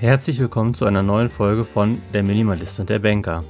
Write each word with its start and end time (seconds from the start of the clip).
Herzlich 0.00 0.38
willkommen 0.38 0.74
zu 0.74 0.84
einer 0.84 1.02
neuen 1.02 1.28
Folge 1.28 1.64
von 1.64 2.00
Der 2.14 2.22
Minimalist 2.22 2.78
und 2.78 2.88
der 2.88 3.00
Banker. 3.00 3.42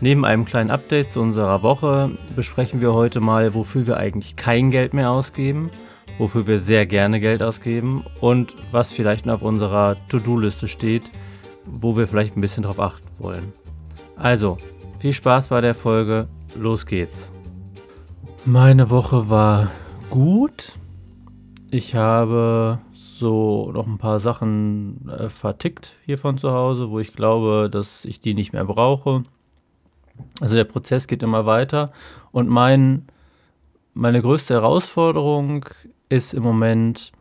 Neben 0.00 0.24
einem 0.24 0.44
kleinen 0.44 0.70
Update 0.70 1.10
zu 1.10 1.20
unserer 1.20 1.64
Woche 1.64 2.12
besprechen 2.36 2.80
wir 2.80 2.94
heute 2.94 3.18
mal, 3.18 3.54
wofür 3.54 3.88
wir 3.88 3.96
eigentlich 3.96 4.36
kein 4.36 4.70
Geld 4.70 4.94
mehr 4.94 5.10
ausgeben, 5.10 5.68
wofür 6.16 6.46
wir 6.46 6.60
sehr 6.60 6.86
gerne 6.86 7.18
Geld 7.18 7.42
ausgeben 7.42 8.04
und 8.20 8.54
was 8.70 8.92
vielleicht 8.92 9.26
noch 9.26 9.34
auf 9.34 9.42
unserer 9.42 9.96
To-Do-Liste 10.08 10.68
steht, 10.68 11.10
wo 11.66 11.96
wir 11.96 12.06
vielleicht 12.06 12.36
ein 12.36 12.40
bisschen 12.40 12.62
drauf 12.62 12.78
achten 12.78 13.08
wollen. 13.18 13.52
Also, 14.14 14.58
viel 15.00 15.12
Spaß 15.12 15.48
bei 15.48 15.60
der 15.60 15.74
Folge, 15.74 16.28
los 16.54 16.86
geht's. 16.86 17.32
Meine 18.44 18.90
Woche 18.90 19.28
war 19.28 19.72
gut. 20.08 20.74
Ich 21.72 21.96
habe 21.96 22.78
so 23.20 23.70
noch 23.72 23.86
ein 23.86 23.98
paar 23.98 24.18
Sachen 24.18 25.08
äh, 25.08 25.28
vertickt 25.28 25.92
hier 26.04 26.18
von 26.18 26.38
zu 26.38 26.50
Hause, 26.52 26.90
wo 26.90 26.98
ich 26.98 27.12
glaube, 27.14 27.68
dass 27.70 28.04
ich 28.04 28.18
die 28.18 28.34
nicht 28.34 28.52
mehr 28.52 28.64
brauche. 28.64 29.22
Also 30.40 30.56
der 30.56 30.64
Prozess 30.64 31.06
geht 31.06 31.22
immer 31.22 31.46
weiter 31.46 31.92
und 32.32 32.48
mein, 32.48 33.06
meine 33.94 34.20
größte 34.20 34.54
Herausforderung 34.54 35.66
ist 36.08 36.34
im 36.34 36.42
Moment, 36.42 37.12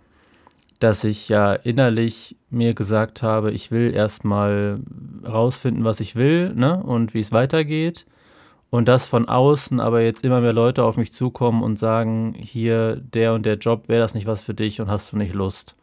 dass 0.79 1.03
ich 1.03 1.29
ja 1.29 1.53
innerlich 1.53 2.37
mir 2.49 2.73
gesagt 2.73 3.21
habe, 3.21 3.51
ich 3.51 3.69
will 3.69 3.93
erstmal 3.93 4.79
rausfinden, 5.25 5.83
was 5.83 5.99
ich 5.99 6.15
will 6.15 6.53
ne, 6.55 6.81
und 6.81 7.13
wie 7.13 7.19
es 7.19 7.31
weitergeht. 7.31 8.05
Und 8.71 8.87
dass 8.87 9.07
von 9.07 9.27
außen 9.27 9.79
aber 9.79 10.01
jetzt 10.01 10.23
immer 10.23 10.41
mehr 10.41 10.53
Leute 10.53 10.83
auf 10.83 10.95
mich 10.95 11.11
zukommen 11.11 11.63
und 11.63 11.79
sagen, 11.79 12.35
hier 12.37 12.97
der 12.97 13.33
und 13.33 13.45
der 13.45 13.57
Job, 13.57 13.89
wäre 13.89 13.99
das 13.99 14.13
nicht 14.13 14.27
was 14.27 14.43
für 14.43 14.53
dich 14.53 14.79
und 14.79 14.89
hast 14.89 15.11
du 15.11 15.17
nicht 15.17 15.33
Lust? 15.33 15.75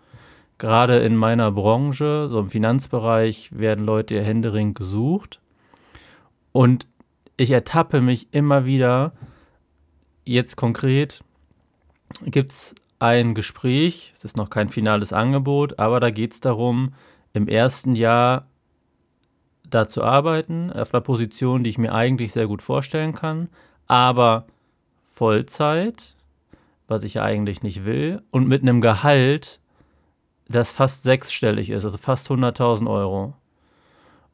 Gerade 0.58 0.98
in 0.98 1.16
meiner 1.16 1.52
Branche, 1.52 2.28
so 2.30 2.40
im 2.40 2.50
Finanzbereich, 2.50 3.50
werden 3.52 3.84
Leute 3.84 4.14
ja 4.14 4.22
händeringend 4.22 4.76
gesucht. 4.76 5.40
Und 6.52 6.86
ich 7.36 7.50
ertappe 7.50 8.00
mich 8.00 8.28
immer 8.32 8.64
wieder, 8.64 9.12
jetzt 10.24 10.56
konkret, 10.56 11.22
gibt 12.24 12.52
es 12.52 12.74
ein 12.98 13.34
Gespräch, 13.34 14.12
es 14.14 14.24
ist 14.24 14.36
noch 14.38 14.48
kein 14.48 14.70
finales 14.70 15.12
Angebot, 15.12 15.78
aber 15.78 16.00
da 16.00 16.10
geht 16.10 16.32
es 16.32 16.40
darum, 16.40 16.94
im 17.34 17.48
ersten 17.48 17.94
Jahr 17.94 18.46
da 19.68 19.88
zu 19.88 20.02
arbeiten, 20.02 20.72
auf 20.72 20.94
einer 20.94 21.02
Position, 21.02 21.64
die 21.64 21.70
ich 21.70 21.78
mir 21.78 21.92
eigentlich 21.92 22.32
sehr 22.32 22.46
gut 22.46 22.62
vorstellen 22.62 23.14
kann, 23.14 23.48
aber 23.86 24.46
Vollzeit, 25.12 26.14
was 26.88 27.02
ich 27.02 27.14
ja 27.14 27.24
eigentlich 27.24 27.62
nicht 27.62 27.84
will, 27.84 28.22
und 28.30 28.48
mit 28.48 28.62
einem 28.62 28.80
Gehalt, 28.80 29.60
das 30.48 30.72
fast 30.72 31.02
sechsstellig 31.02 31.70
ist, 31.70 31.84
also 31.84 31.98
fast 31.98 32.30
100.000 32.30 32.88
Euro. 32.88 33.34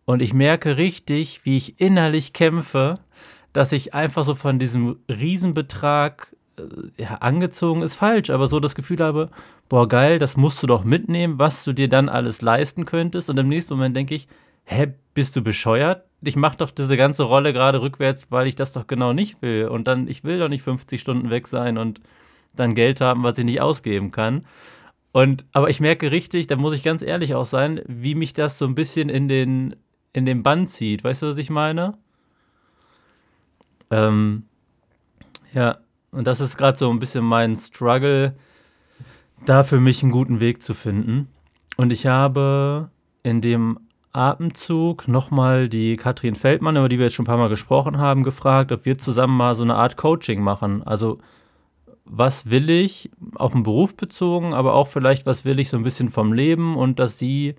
Und 0.05 0.21
ich 0.21 0.35
merke 0.35 0.77
richtig, 0.77 1.45
wie 1.45 1.57
ich 1.57 1.81
innerlich 1.81 2.33
kämpfe, 2.33 2.99
dass 3.53 3.73
ich 3.73 3.95
einfach 3.95 4.25
so 4.25 4.35
von 4.35 4.59
diesem 4.59 4.99
Riesenbetrag 5.09 6.35
äh, 6.59 6.63
ja, 7.03 7.15
angezogen 7.17 7.83
ist 7.83 7.95
falsch, 7.95 8.31
aber 8.31 8.47
so 8.47 8.61
das 8.61 8.75
Gefühl 8.75 8.99
habe, 9.01 9.29
boah, 9.69 9.89
geil, 9.89 10.19
das 10.19 10.37
musst 10.37 10.63
du 10.63 10.67
doch 10.67 10.85
mitnehmen, 10.85 11.39
was 11.39 11.65
du 11.65 11.73
dir 11.73 11.89
dann 11.89 12.09
alles 12.09 12.43
leisten 12.43 12.85
könntest. 12.85 13.31
Und 13.31 13.39
im 13.39 13.49
nächsten 13.49 13.75
Moment 13.75 13.97
denke 13.97 14.15
ich, 14.15 14.29
hä, 14.65 14.93
bist 15.15 15.37
du 15.37 15.43
bescheuert? 15.43 16.05
Ich 16.23 16.37
mache 16.37 16.57
doch 16.57 16.71
diese 16.71 16.97
ganze 16.97 17.25
Rolle 17.25 17.53
gerade 17.53 17.81
rückwärts, 17.83 18.27
weil 18.31 18.47
ich 18.47 18.55
das 18.55 18.73
doch 18.73 18.87
genau 18.87 19.13
nicht 19.13 19.43
will. 19.43 19.69
Und 19.69 19.89
dann, 19.89 20.09
ich 20.09 20.25
will 20.25 20.39
doch 20.39 20.49
nicht 20.49 20.63
50 20.63 21.01
Stunden 21.01 21.31
weg 21.31 21.49
sein 21.49 21.79
und 21.79 22.01
dann 22.55 22.75
Geld 22.75 23.01
haben, 23.01 23.23
was 23.23 23.39
ich 23.39 23.45
nicht 23.45 23.61
ausgeben 23.61 24.11
kann. 24.11 24.45
Und, 25.13 25.45
aber 25.53 25.69
ich 25.69 25.81
merke 25.81 26.11
richtig, 26.11 26.47
da 26.47 26.57
muss 26.57 26.73
ich 26.73 26.83
ganz 26.83 27.03
ehrlich 27.03 27.35
auch 27.35 27.47
sein, 27.47 27.83
wie 27.87 28.15
mich 28.15 28.33
das 28.33 28.57
so 28.57 28.65
ein 28.65 28.75
bisschen 28.75 29.11
in 29.11 29.29
den, 29.29 29.77
in 30.13 30.25
den 30.25 30.43
Bann 30.43 30.67
zieht. 30.67 31.05
Weißt 31.05 31.23
du, 31.23 31.27
was 31.27 31.39
ich 31.39 31.51
meine? 31.51 31.99
Ähm, 33.91 34.45
ja, 35.53 35.79
und 36.11 36.27
das 36.27 36.41
ist 36.41 36.57
gerade 36.57 36.79
so 36.79 36.91
ein 36.91 36.99
bisschen 36.99 37.25
mein 37.25 37.57
Struggle, 37.57 38.35
da 39.45 39.65
für 39.65 39.81
mich 39.81 40.03
einen 40.03 40.13
guten 40.13 40.41
Weg 40.41 40.63
zu 40.63 40.73
finden. 40.73 41.29
Und 41.77 41.93
ich 41.93 42.07
habe 42.07 42.91
in 43.23 43.43
dem 43.43 43.79
Atemzug 44.13 45.09
nochmal 45.09 45.69
die 45.69 45.97
Katrin 45.97 46.37
Feldmann, 46.37 46.77
über 46.77 46.89
die 46.89 46.99
wir 46.99 47.07
jetzt 47.07 47.15
schon 47.15 47.25
ein 47.25 47.27
paar 47.27 47.39
Mal 47.39 47.49
gesprochen 47.49 47.99
haben, 47.99 48.23
gefragt, 48.23 48.73
ob 48.73 48.85
wir 48.85 48.99
zusammen 48.99 49.37
mal 49.37 49.55
so 49.55 49.63
eine 49.63 49.75
Art 49.75 49.97
Coaching 49.97 50.43
machen. 50.43 50.83
Also 50.83 51.19
was 52.05 52.51
will 52.51 52.69
ich 52.71 53.11
auf 53.35 53.53
den 53.53 53.63
Beruf 53.63 53.97
bezogen, 53.97 54.55
aber 54.55 54.75
auch 54.75 54.89
vielleicht, 54.89 55.27
was 55.27 55.45
will 55.45 55.61
ich 55.61 55.69
so 55.69 55.77
ein 55.77 55.85
bisschen 55.85 56.11
vom 56.11 56.33
Leben 56.33 56.77
und 56.77 56.99
dass 56.99 57.19
sie 57.19 57.55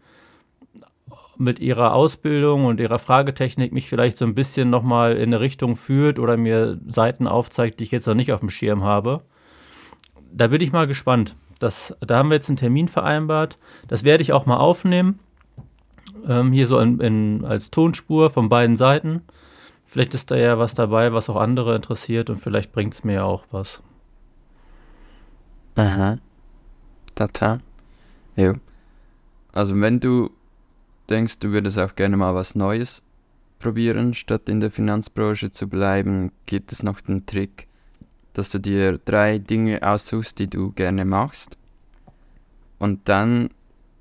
mit 1.37 1.59
ihrer 1.59 1.93
Ausbildung 1.93 2.65
und 2.65 2.79
ihrer 2.79 2.99
Fragetechnik 2.99 3.73
mich 3.73 3.89
vielleicht 3.89 4.17
so 4.17 4.25
ein 4.25 4.35
bisschen 4.35 4.69
nochmal 4.69 5.15
in 5.15 5.33
eine 5.33 5.39
Richtung 5.39 5.75
führt 5.75 6.19
oder 6.19 6.37
mir 6.37 6.79
Seiten 6.87 7.27
aufzeigt, 7.27 7.79
die 7.79 7.85
ich 7.85 7.91
jetzt 7.91 8.07
noch 8.07 8.13
nicht 8.13 8.33
auf 8.33 8.39
dem 8.41 8.49
Schirm 8.49 8.83
habe. 8.83 9.21
Da 10.31 10.47
bin 10.47 10.61
ich 10.61 10.71
mal 10.71 10.87
gespannt. 10.87 11.35
Das, 11.59 11.95
da 12.01 12.17
haben 12.17 12.29
wir 12.29 12.35
jetzt 12.35 12.49
einen 12.49 12.57
Termin 12.57 12.87
vereinbart. 12.87 13.57
Das 13.87 14.03
werde 14.03 14.21
ich 14.21 14.33
auch 14.33 14.45
mal 14.45 14.57
aufnehmen. 14.57 15.19
Ähm, 16.27 16.51
hier 16.51 16.67
so 16.67 16.79
in, 16.79 16.99
in, 16.99 17.45
als 17.45 17.71
Tonspur 17.71 18.29
von 18.29 18.49
beiden 18.49 18.75
Seiten. 18.75 19.21
Vielleicht 19.85 20.13
ist 20.13 20.31
da 20.31 20.35
ja 20.35 20.59
was 20.59 20.75
dabei, 20.75 21.13
was 21.13 21.29
auch 21.29 21.35
andere 21.35 21.75
interessiert 21.75 22.29
und 22.29 22.37
vielleicht 22.37 22.71
bringt 22.71 22.93
es 22.93 23.03
mir 23.03 23.13
ja 23.13 23.23
auch 23.23 23.45
was. 23.51 23.81
Aha. 25.75 26.17
Total. 27.15 27.59
Ja. 28.35 28.53
Also 29.51 29.79
wenn 29.79 29.99
du 29.99 30.29
denkst, 31.09 31.39
du 31.39 31.51
würdest 31.51 31.79
auch 31.79 31.95
gerne 31.95 32.17
mal 32.17 32.35
was 32.35 32.55
Neues 32.55 33.01
probieren, 33.59 34.13
statt 34.13 34.49
in 34.49 34.59
der 34.59 34.71
Finanzbranche 34.71 35.51
zu 35.51 35.67
bleiben, 35.67 36.31
gibt 36.45 36.71
es 36.71 36.83
noch 36.83 37.01
den 37.01 37.25
Trick, 37.25 37.67
dass 38.33 38.49
du 38.49 38.59
dir 38.59 38.97
drei 38.97 39.37
Dinge 39.37 39.81
aussuchst, 39.83 40.39
die 40.39 40.49
du 40.49 40.71
gerne 40.71 41.05
machst 41.05 41.57
und 42.79 43.07
dann 43.07 43.49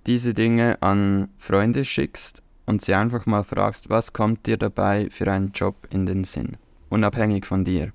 diese 0.06 0.34
Dinge 0.34 0.82
an 0.82 1.28
Freunde 1.38 1.84
schickst 1.84 2.42
und 2.66 2.82
sie 2.82 2.94
einfach 2.94 3.26
mal 3.26 3.44
fragst, 3.44 3.88
was 3.88 4.12
kommt 4.12 4.46
dir 4.46 4.56
dabei 4.56 5.08
für 5.10 5.30
einen 5.30 5.52
Job 5.52 5.76
in 5.90 6.06
den 6.06 6.24
Sinn, 6.24 6.56
unabhängig 6.90 7.46
von 7.46 7.64
dir. 7.64 7.92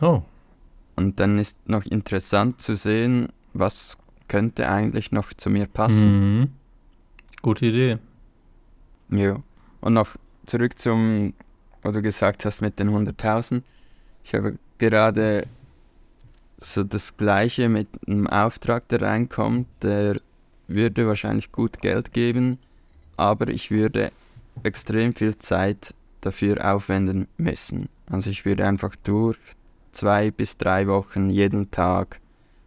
Oh, 0.00 0.22
und 1.02 1.18
dann 1.18 1.38
ist 1.38 1.58
noch 1.68 1.84
interessant 1.86 2.60
zu 2.60 2.76
sehen, 2.76 3.28
was 3.54 3.98
könnte 4.28 4.68
eigentlich 4.68 5.10
noch 5.10 5.32
zu 5.34 5.50
mir 5.50 5.66
passen. 5.66 6.40
Mhm. 6.40 6.48
Gute 7.42 7.66
Idee. 7.66 7.98
Ja. 9.10 9.42
Und 9.80 9.94
noch 9.94 10.10
zurück 10.46 10.78
zum, 10.78 11.34
was 11.82 11.92
du 11.92 12.02
gesagt 12.02 12.44
hast 12.44 12.60
mit 12.60 12.78
den 12.78 12.90
100.000. 12.90 13.62
Ich 14.24 14.34
habe 14.34 14.58
gerade 14.78 15.46
so 16.58 16.84
das 16.84 17.16
Gleiche 17.16 17.68
mit 17.68 17.88
einem 18.06 18.28
Auftrag, 18.28 18.86
der 18.88 19.02
reinkommt, 19.02 19.66
der 19.82 20.16
würde 20.68 21.08
wahrscheinlich 21.08 21.50
gut 21.50 21.80
Geld 21.80 22.12
geben, 22.12 22.58
aber 23.16 23.48
ich 23.48 23.72
würde 23.72 24.12
extrem 24.62 25.12
viel 25.12 25.36
Zeit 25.38 25.94
dafür 26.20 26.72
aufwenden 26.72 27.26
müssen. 27.36 27.88
Also 28.08 28.30
ich 28.30 28.44
würde 28.44 28.66
einfach 28.66 28.94
durch 29.02 29.38
zwei 29.92 30.30
bis 30.30 30.56
drei 30.56 30.86
Wochen 30.88 31.30
jeden 31.30 31.70
Tag 31.70 32.20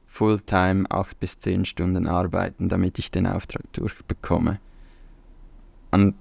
Fulltime 0.08 0.90
acht 0.90 1.20
bis 1.20 1.40
zehn 1.40 1.66
Stunden 1.66 2.08
arbeiten, 2.08 2.70
damit 2.70 2.98
ich 3.00 3.12
den 3.12 3.28
Auftrag 3.28 3.64
durchbekomme. 3.74 4.60
Und 5.92 6.16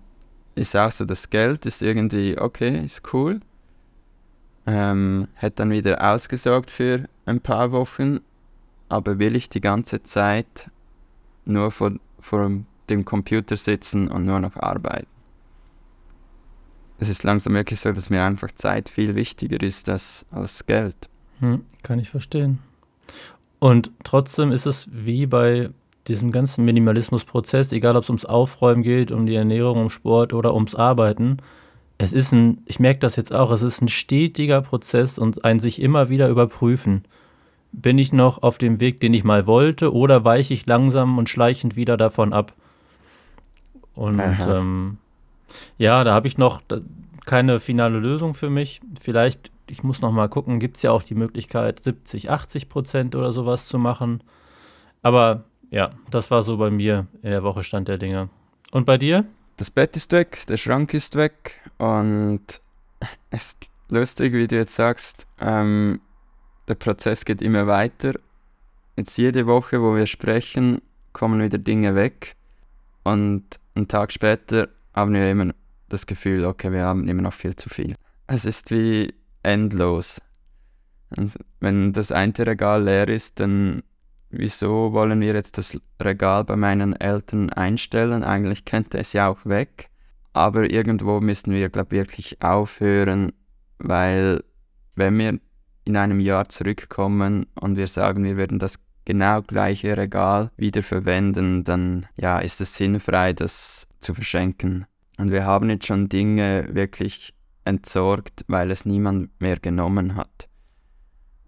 ist 0.57 0.77
auch 0.77 0.91
so, 0.91 1.05
das 1.05 1.31
Geld 1.31 1.67
ist 1.67 1.83
irgendwie 1.83 2.39
okay, 2.39 2.85
ist 2.85 3.03
cool. 3.13 3.41
Ähm, 4.67 5.29
hätte 5.35 5.57
dann 5.57 5.71
wieder 5.71 6.03
ausgesorgt 6.13 6.71
für 6.71 7.09
ein 7.27 7.41
paar 7.41 7.71
Wochen, 7.71 8.21
aber 8.89 9.19
will 9.19 9.37
ich 9.37 9.49
die 9.49 9.61
ganze 9.61 10.03
Zeit 10.03 10.71
nur 11.45 11.71
vor, 11.71 11.93
vor 12.19 12.51
dem 12.89 13.05
Computer 13.05 13.57
sitzen 13.57 14.09
und 14.09 14.25
nur 14.25 14.41
noch 14.41 14.57
arbeiten? 14.57 15.14
Es 16.99 17.09
ist 17.09 17.25
langsam 17.25 17.55
wirklich 17.55 17.81
so, 17.81 17.93
dass 17.93 18.11
mir 18.11 18.23
einfach 18.23 18.53
Zeit 18.53 18.89
viel 18.89 19.15
wichtiger 19.15 19.61
ist 19.63 19.89
als, 19.89 20.27
als 20.31 20.67
Geld. 20.67 21.09
Hm, 21.41 21.65
kann 21.83 21.99
ich 21.99 22.11
verstehen. 22.11 22.59
Und 23.59 23.91
trotzdem 24.05 24.53
ist 24.53 24.67
es 24.67 24.89
wie 24.93 25.27
bei 25.27 25.71
diesem 26.07 26.33
ganzen 26.33 26.65
Minimalismusprozess, 26.65 27.73
egal 27.73 27.97
ob 27.97 28.03
es 28.03 28.11
ums 28.11 28.25
Aufräumen 28.25 28.83
geht, 28.83 29.11
um 29.11 29.27
die 29.27 29.35
Ernährung, 29.35 29.81
um 29.81 29.91
Sport 29.91 30.33
oder 30.33 30.55
ums 30.55 30.75
Arbeiten, 30.75 31.39
es 31.99 32.13
ist 32.13 32.33
ein, 32.33 32.59
ich 32.67 32.81
merke 32.81 33.01
das 33.01 33.17
jetzt 33.17 33.33
auch, 33.33 33.51
es 33.51 33.63
ist 33.63 33.81
ein 33.81 33.89
stetiger 33.89 34.63
Prozess 34.63 35.19
und 35.19 35.45
ein 35.45 35.61
sich 35.61 35.81
immer 35.81 36.09
wieder 36.09 36.29
überprüfen. 36.29 37.05
Bin 37.73 37.99
ich 37.99 38.13
noch 38.13 38.43
auf 38.43 38.59
dem 38.59 38.81
Weg, 38.81 39.01
den 39.01 39.15
ich 39.15 39.25
mal 39.25 39.47
wollte, 39.47 39.93
oder 39.93 40.25
weiche 40.25 40.55
ich 40.55 40.67
langsam 40.67 41.19
und 41.19 41.29
schleichend 41.29 41.77
wieder 41.77 41.97
davon 41.97 42.33
ab? 42.33 42.53
Und 43.95 44.21
ähm, 44.21 44.99
ja, 45.79 46.05
da 46.05 46.15
habe 46.15 46.27
ich 46.27 46.39
noch 46.39 46.63
keine 47.27 47.61
finale 47.61 47.99
Lösung 47.99 48.35
für 48.35 48.51
mich. 48.51 48.81
Vielleicht, 49.01 49.51
ich 49.69 49.83
muss 49.83 50.01
noch 50.01 50.13
mal 50.13 50.29
gucken, 50.29 50.61
gibt 50.61 50.77
es 50.77 50.83
ja 50.83 50.91
auch 50.91 51.03
die 51.03 51.15
Möglichkeit, 51.15 51.81
70, 51.81 52.31
80 52.31 52.69
Prozent 52.69 53.15
oder 53.17 53.33
sowas 53.33 53.67
zu 53.67 53.79
machen. 53.79 54.23
Aber 55.03 55.45
ja, 55.71 55.91
das 56.11 56.31
war 56.31 56.43
so 56.43 56.57
bei 56.57 56.71
mir 56.71 57.07
in 57.23 57.31
der 57.31 57.43
Woche 57.43 57.65
Stand 57.65 57.89
der 57.89 57.99
Dinge. 57.99 58.29
Und 58.73 58.87
bei 58.87 58.99
dir? 58.99 59.25
Das 59.57 59.71
Bett 59.71 59.97
ist 59.97 60.13
weg, 60.13 60.45
der 60.49 60.57
Schrank 60.57 60.95
ist 60.95 61.15
weg 61.15 61.61
und 61.79 62.61
es 63.31 63.45
ist 63.45 63.69
lustig, 63.89 64.33
wie 64.33 64.47
du 64.47 64.57
jetzt 64.57 64.75
sagst, 64.75 65.27
ähm, 65.41 66.01
der 66.69 66.75
Prozess 66.75 67.25
geht 67.25 67.43
immer 67.43 67.67
weiter. 67.67 68.15
Jetzt 68.97 69.17
jede 69.17 69.47
Woche, 69.47 69.81
wo 69.83 69.95
wir 69.95 70.07
sprechen, 70.07 70.81
kommen 71.13 71.43
wieder 71.43 71.59
Dinge 71.59 71.95
weg 71.95 72.37
und 73.05 73.45
einen 73.75 73.89
Tag 73.89 74.13
später 74.13 74.69
haben 74.95 75.13
wir 75.13 75.31
immer 75.31 75.53
das 75.89 76.07
Gefühl, 76.07 76.45
okay, 76.45 76.73
wir 76.73 76.85
haben 76.85 77.09
immer 77.09 77.23
noch 77.23 77.33
viel 77.33 77.55
zu 77.57 77.69
viel. 77.69 77.95
Es 78.27 78.45
ist 78.45 78.71
wie 78.71 79.13
endlos. 79.43 80.21
Wenn 81.61 81.93
das 81.93 82.11
eine 82.11 82.35
Regal 82.39 82.85
leer 82.85 83.09
ist, 83.09 83.39
dann 83.39 83.83
wieso 84.31 84.93
wollen 84.93 85.21
wir 85.21 85.35
jetzt 85.35 85.59
das 85.59 85.79
Regal 86.03 86.45
bei 86.45 86.57
meinen 86.57 86.95
Eltern 86.95 87.51
einstellen? 87.51 88.25
Eigentlich 88.25 88.65
könnte 88.65 88.99
es 88.99 89.13
ja 89.13 89.29
auch 89.29 89.45
weg. 89.45 89.91
Aber 90.33 90.71
irgendwo 90.71 91.21
müssen 91.21 91.53
wir, 91.53 91.69
glaube 91.69 91.95
ich, 91.95 92.01
wirklich 92.01 92.43
aufhören, 92.43 93.33
weil 93.79 94.43
wenn 94.97 95.19
wir 95.19 95.39
in 95.85 95.97
einem 95.97 96.19
Jahr 96.19 96.49
zurückkommen 96.49 97.47
und 97.61 97.77
wir 97.77 97.87
sagen, 97.87 98.25
wir 98.25 98.37
werden 98.37 98.59
das 98.59 98.81
genau 99.05 99.43
gleiche 99.43 99.97
Regal 99.97 100.51
wieder 100.57 100.83
verwenden, 100.83 101.63
dann 101.63 102.07
ja, 102.17 102.39
ist 102.39 102.61
es 102.61 102.75
sinnfrei, 102.75 103.33
das 103.33 103.87
zu 104.05 104.15
verschenken. 104.15 104.87
Und 105.19 105.31
wir 105.31 105.45
haben 105.45 105.71
jetzt 105.71 105.87
schon 105.87 106.09
Dinge 106.09 106.69
wirklich 106.71 107.35
entsorgt, 107.65 108.45
weil 108.49 108.71
es 108.71 108.85
niemand 108.85 109.41
mehr 109.41 109.59
genommen 109.59 110.17
hat. 110.17 110.49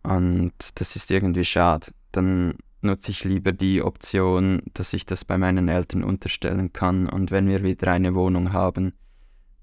Und 0.03 0.53
das 0.77 0.97
ist 0.97 1.11
irgendwie 1.11 1.45
schade. 1.45 1.89
Dann 2.13 2.55
nutze 2.81 3.11
ich 3.11 3.25
lieber 3.25 3.53
die 3.53 3.83
Option, 3.83 4.63
dass 4.75 4.93
ich 4.93 5.05
das 5.05 5.25
bei 5.25 5.37
meinen 5.37 5.69
Eltern 5.69 6.05
unterstellen 6.05 6.73
kann 6.73 7.09
und 7.09 7.31
wenn 7.31 7.49
wir 7.49 7.63
wieder 7.63 7.91
eine 7.91 8.15
Wohnung 8.15 8.53
haben, 8.53 8.93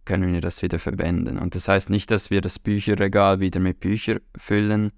können 0.05 0.33
wir 0.33 0.41
das 0.41 0.61
wieder 0.61 0.79
verwenden. 0.79 1.39
Und 1.39 1.55
das 1.55 1.67
heißt 1.67 1.89
nicht, 1.89 2.11
dass 2.11 2.29
wir 2.29 2.41
das 2.41 2.59
Bücherregal 2.59 3.39
wieder 3.39 3.61
mit 3.61 3.79
Büchern 3.79 4.19
füllen, 4.35 4.91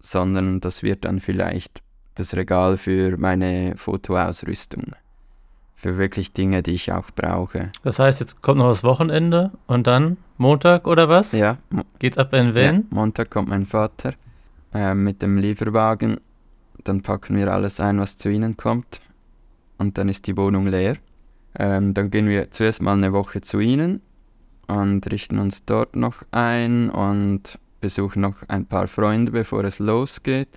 sondern 0.00 0.60
das 0.60 0.82
wird 0.82 1.04
dann 1.04 1.20
vielleicht 1.20 1.82
das 2.16 2.34
Regal 2.34 2.76
für 2.76 3.16
meine 3.16 3.76
Fotoausrüstung. 3.76 4.92
Für 5.76 5.98
wirklich 5.98 6.32
Dinge, 6.32 6.62
die 6.62 6.72
ich 6.72 6.92
auch 6.92 7.10
brauche. 7.14 7.70
Das 7.82 7.98
heißt, 7.98 8.20
jetzt 8.20 8.40
kommt 8.40 8.58
noch 8.58 8.70
das 8.70 8.84
Wochenende 8.84 9.50
und 9.66 9.86
dann 9.86 10.16
Montag 10.38 10.86
oder 10.86 11.08
was? 11.08 11.32
Ja. 11.32 11.58
Geht's 11.98 12.16
ab 12.16 12.32
in 12.32 12.54
Van? 12.54 12.76
Ja, 12.76 12.82
Montag 12.90 13.30
kommt 13.30 13.48
mein 13.48 13.66
Vater 13.66 14.14
äh, 14.72 14.94
mit 14.94 15.20
dem 15.20 15.36
Lieferwagen 15.38 16.18
dann 16.84 17.02
packen 17.02 17.36
wir 17.36 17.52
alles 17.52 17.80
ein, 17.80 17.98
was 17.98 18.16
zu 18.16 18.30
ihnen 18.30 18.56
kommt. 18.56 19.00
Und 19.78 19.98
dann 19.98 20.08
ist 20.08 20.26
die 20.26 20.36
Wohnung 20.36 20.66
leer. 20.66 20.96
Ähm, 21.58 21.94
dann 21.94 22.10
gehen 22.10 22.28
wir 22.28 22.50
zuerst 22.50 22.82
mal 22.82 22.92
eine 22.92 23.12
Woche 23.12 23.40
zu 23.40 23.60
ihnen 23.60 24.00
und 24.66 25.10
richten 25.10 25.38
uns 25.38 25.64
dort 25.64 25.96
noch 25.96 26.22
ein 26.30 26.90
und 26.90 27.58
besuchen 27.80 28.22
noch 28.22 28.36
ein 28.48 28.66
paar 28.66 28.86
Freunde, 28.86 29.32
bevor 29.32 29.64
es 29.64 29.78
losgeht. 29.78 30.48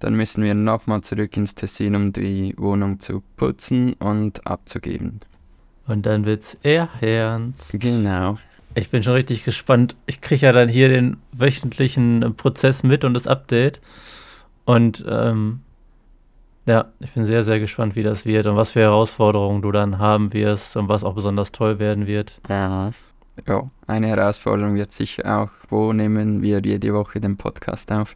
Dann 0.00 0.14
müssen 0.14 0.44
wir 0.44 0.54
nochmal 0.54 1.00
zurück 1.00 1.36
ins 1.36 1.54
Tessin, 1.54 1.96
um 1.96 2.12
die 2.12 2.54
Wohnung 2.56 3.00
zu 3.00 3.22
putzen 3.36 3.94
und 3.94 4.46
abzugeben. 4.46 5.20
Und 5.86 6.06
dann 6.06 6.26
wird's 6.26 6.56
eher 6.62 6.88
ernst. 7.00 7.80
Genau. 7.80 8.38
Ich 8.74 8.90
bin 8.90 9.02
schon 9.02 9.14
richtig 9.14 9.44
gespannt. 9.44 9.96
Ich 10.06 10.20
kriege 10.20 10.46
ja 10.46 10.52
dann 10.52 10.68
hier 10.68 10.88
den 10.88 11.16
wöchentlichen 11.32 12.34
Prozess 12.36 12.82
mit 12.82 13.04
und 13.04 13.14
das 13.14 13.26
Update. 13.26 13.80
Und 14.66 15.04
ähm, 15.08 15.60
ja, 16.66 16.84
ich 17.00 17.12
bin 17.12 17.24
sehr, 17.24 17.44
sehr 17.44 17.58
gespannt, 17.58 17.96
wie 17.96 18.02
das 18.02 18.26
wird 18.26 18.46
und 18.46 18.56
was 18.56 18.72
für 18.72 18.80
Herausforderungen 18.80 19.62
du 19.62 19.72
dann 19.72 19.98
haben 19.98 20.34
wirst 20.34 20.76
und 20.76 20.88
was 20.88 21.02
auch 21.02 21.14
besonders 21.14 21.50
toll 21.50 21.78
werden 21.78 22.06
wird. 22.06 22.38
Ja, 22.48 22.90
ja 23.46 23.70
eine 23.86 24.08
Herausforderung 24.08 24.74
wird 24.74 24.92
sicher 24.92 25.40
auch, 25.40 25.50
wo 25.70 25.94
nehmen 25.94 26.42
wir 26.42 26.60
jede 26.62 26.92
Woche 26.92 27.20
den 27.20 27.38
Podcast 27.38 27.90
auf, 27.90 28.14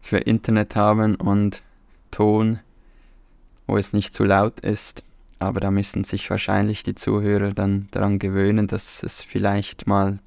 dass 0.00 0.12
wir 0.12 0.26
Internet 0.26 0.76
haben 0.76 1.14
und 1.16 1.62
Ton, 2.10 2.60
wo 3.66 3.76
es 3.76 3.92
nicht 3.92 4.14
zu 4.14 4.24
laut 4.24 4.60
ist. 4.60 5.02
Aber 5.38 5.60
da 5.60 5.70
müssen 5.70 6.04
sich 6.04 6.28
wahrscheinlich 6.30 6.82
die 6.82 6.94
Zuhörer 6.94 7.52
dann 7.52 7.88
daran 7.92 8.18
gewöhnen, 8.18 8.66
dass 8.66 9.02
es 9.02 9.22
vielleicht 9.22 9.86
mal 9.86 10.18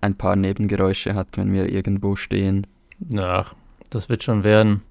ein 0.00 0.14
paar 0.14 0.36
Nebengeräusche 0.36 1.14
hat, 1.14 1.28
wenn 1.36 1.52
wir 1.52 1.70
irgendwo 1.70 2.16
stehen. 2.16 2.66
Ach, 3.20 3.54
das 3.90 4.08
wird 4.08 4.22
schon 4.22 4.44
werden. 4.44 4.82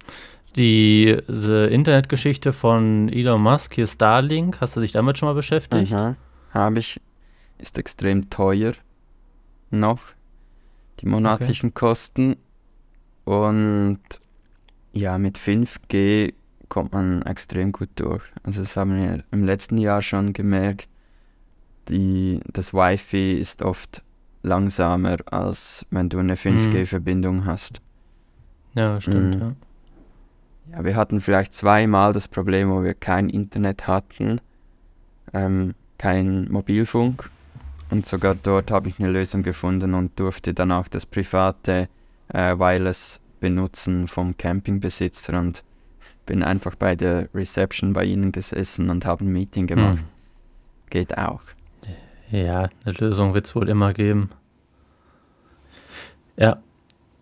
Die, 0.56 1.18
diese 1.28 1.66
Internetgeschichte 1.66 2.54
von 2.54 3.10
Elon 3.10 3.42
Musk, 3.42 3.74
hier 3.74 3.88
Starlink, 3.88 4.62
hast 4.62 4.76
du 4.76 4.82
dich 4.82 4.92
damit 4.92 5.18
schon 5.18 5.28
mal 5.28 5.34
beschäftigt? 5.34 5.92
Mhm, 5.92 6.16
habe 6.52 6.80
ich. 6.80 7.00
Ist 7.58 7.78
extrem 7.78 8.30
teuer. 8.30 8.74
Noch. 9.72 10.00
Die 11.00 11.08
monatlichen 11.08 11.70
okay. 11.70 11.80
Kosten. 11.80 12.36
Und 13.26 14.00
ja, 14.92 15.18
mit 15.18 15.38
5G 15.38 16.34
kommt 16.70 16.94
man 16.94 17.22
extrem 17.24 17.72
gut 17.72 17.90
durch. 17.96 18.24
Also 18.44 18.62
das 18.62 18.76
haben 18.76 18.96
wir 18.96 19.24
im 19.32 19.44
letzten 19.44 19.78
Jahr 19.78 20.02
schon 20.02 20.34
gemerkt. 20.34 20.90
Die, 21.90 22.40
das 22.52 22.74
Wi-Fi 22.74 23.34
ist 23.34 23.62
oft 23.62 24.02
langsamer, 24.42 25.18
als 25.26 25.86
wenn 25.90 26.10
du 26.10 26.20
eine 26.20 26.36
5G-Verbindung 26.36 27.38
mhm. 27.38 27.46
hast. 27.46 27.82
Ja, 28.76 29.00
stimmt, 29.00 29.36
mhm. 29.36 29.42
ja. 29.42 29.56
Ja, 30.72 30.86
wir 30.86 30.96
hatten 30.96 31.20
vielleicht 31.20 31.54
zweimal 31.54 32.14
das 32.14 32.28
Problem, 32.28 32.70
wo 32.72 32.84
wir 32.84 32.94
kein 32.94 33.30
Internet 33.30 33.86
hatten, 33.86 34.40
ähm, 35.34 35.74
kein 35.98 36.50
Mobilfunk. 36.50 37.30
Und 37.90 38.06
sogar 38.06 38.34
dort 38.34 38.72
habe 38.72 38.90
ich 38.90 39.00
eine 39.00 39.12
Lösung 39.12 39.44
gefunden 39.44 39.94
und 39.94 40.18
durfte 40.20 40.54
dann 40.54 40.72
auch 40.72 40.88
das 40.88 41.06
private 41.06 41.90
äh, 42.34 42.58
Wireless 42.58 43.20
benutzen 43.40 44.08
vom 44.08 44.38
Campingbesitzer 44.38 45.40
und 45.40 45.64
bin 46.26 46.44
einfach 46.44 46.76
bei 46.76 46.96
der 46.96 47.30
Reception 47.34 47.94
bei 47.94 48.06
ihnen 48.06 48.32
gesessen 48.32 48.90
und 48.90 49.06
habe 49.06 49.26
ein 49.26 49.32
Meeting 49.32 49.68
gemacht. 49.68 50.00
Hm. 50.00 50.06
Geht 50.90 51.18
auch. 51.18 51.42
Ja, 52.32 52.70
eine 52.86 52.94
Lösung 52.98 53.34
wird 53.34 53.46
es 53.46 53.56
wohl 53.56 53.70
immer 53.70 53.94
geben. 53.94 54.30
Ja, 56.36 56.58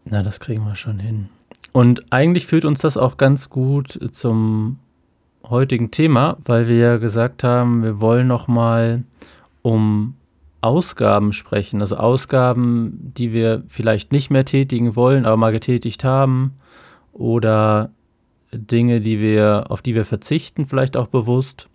na, 0.05 0.23
das 0.23 0.39
kriegen 0.39 0.63
wir 0.63 0.75
schon 0.75 0.99
hin. 0.99 1.29
Und 1.73 2.11
eigentlich 2.11 2.47
führt 2.47 2.65
uns 2.65 2.79
das 2.79 2.97
auch 2.97 3.17
ganz 3.17 3.49
gut 3.49 3.99
zum 4.13 4.79
heutigen 5.43 5.91
Thema, 5.91 6.37
weil 6.45 6.67
wir 6.67 6.77
ja 6.77 6.97
gesagt 6.97 7.43
haben, 7.43 7.83
wir 7.83 8.01
wollen 8.01 8.27
noch 8.27 8.47
mal 8.47 9.03
um 9.61 10.15
Ausgaben 10.61 11.33
sprechen, 11.33 11.81
also 11.81 11.97
Ausgaben, 11.97 13.11
die 13.17 13.33
wir 13.33 13.63
vielleicht 13.67 14.11
nicht 14.11 14.29
mehr 14.29 14.45
tätigen 14.45 14.95
wollen, 14.95 15.25
aber 15.25 15.37
mal 15.37 15.51
getätigt 15.51 16.03
haben 16.03 16.53
oder 17.13 17.91
Dinge, 18.53 19.01
die 19.01 19.19
wir 19.19 19.65
auf 19.69 19.81
die 19.81 19.95
wir 19.95 20.05
verzichten, 20.05 20.67
vielleicht 20.67 20.97
auch 20.97 21.07
bewusst, 21.07 21.67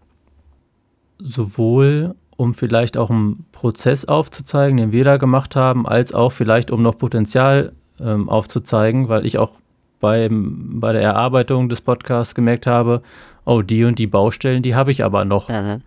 sowohl 1.19 2.15
um 2.37 2.55
vielleicht 2.55 2.97
auch 2.97 3.11
einen 3.11 3.47
Prozess 3.53 4.05
aufzuzeigen, 4.05 4.77
den 4.77 4.93
wir 4.93 5.05
da 5.05 5.17
gemacht 5.17 5.57
haben, 5.57 5.87
als 5.87 6.15
auch 6.15 6.33
vielleicht 6.33 6.71
um 6.71 6.83
noch 6.83 6.99
Potenzial 6.99 7.73
ähm, 8.01 8.29
aufzuzeigen, 8.29 9.09
weil 9.09 9.25
ich 9.25 9.39
auch 9.39 9.53
beim, 10.01 10.79
bei 10.79 10.93
der 10.93 11.03
Erarbeitung 11.03 11.69
des 11.69 11.81
Podcasts 11.81 12.35
gemerkt 12.35 12.67
habe, 12.67 13.03
oh, 13.47 13.63
die 13.63 13.85
und 13.85 13.99
die 13.99 14.07
Baustellen, 14.07 14.63
die 14.63 14.75
habe 14.75 14.91
ich 14.91 15.03
aber 15.03 15.25
noch. 15.25 15.49
Mhm. 15.49 15.81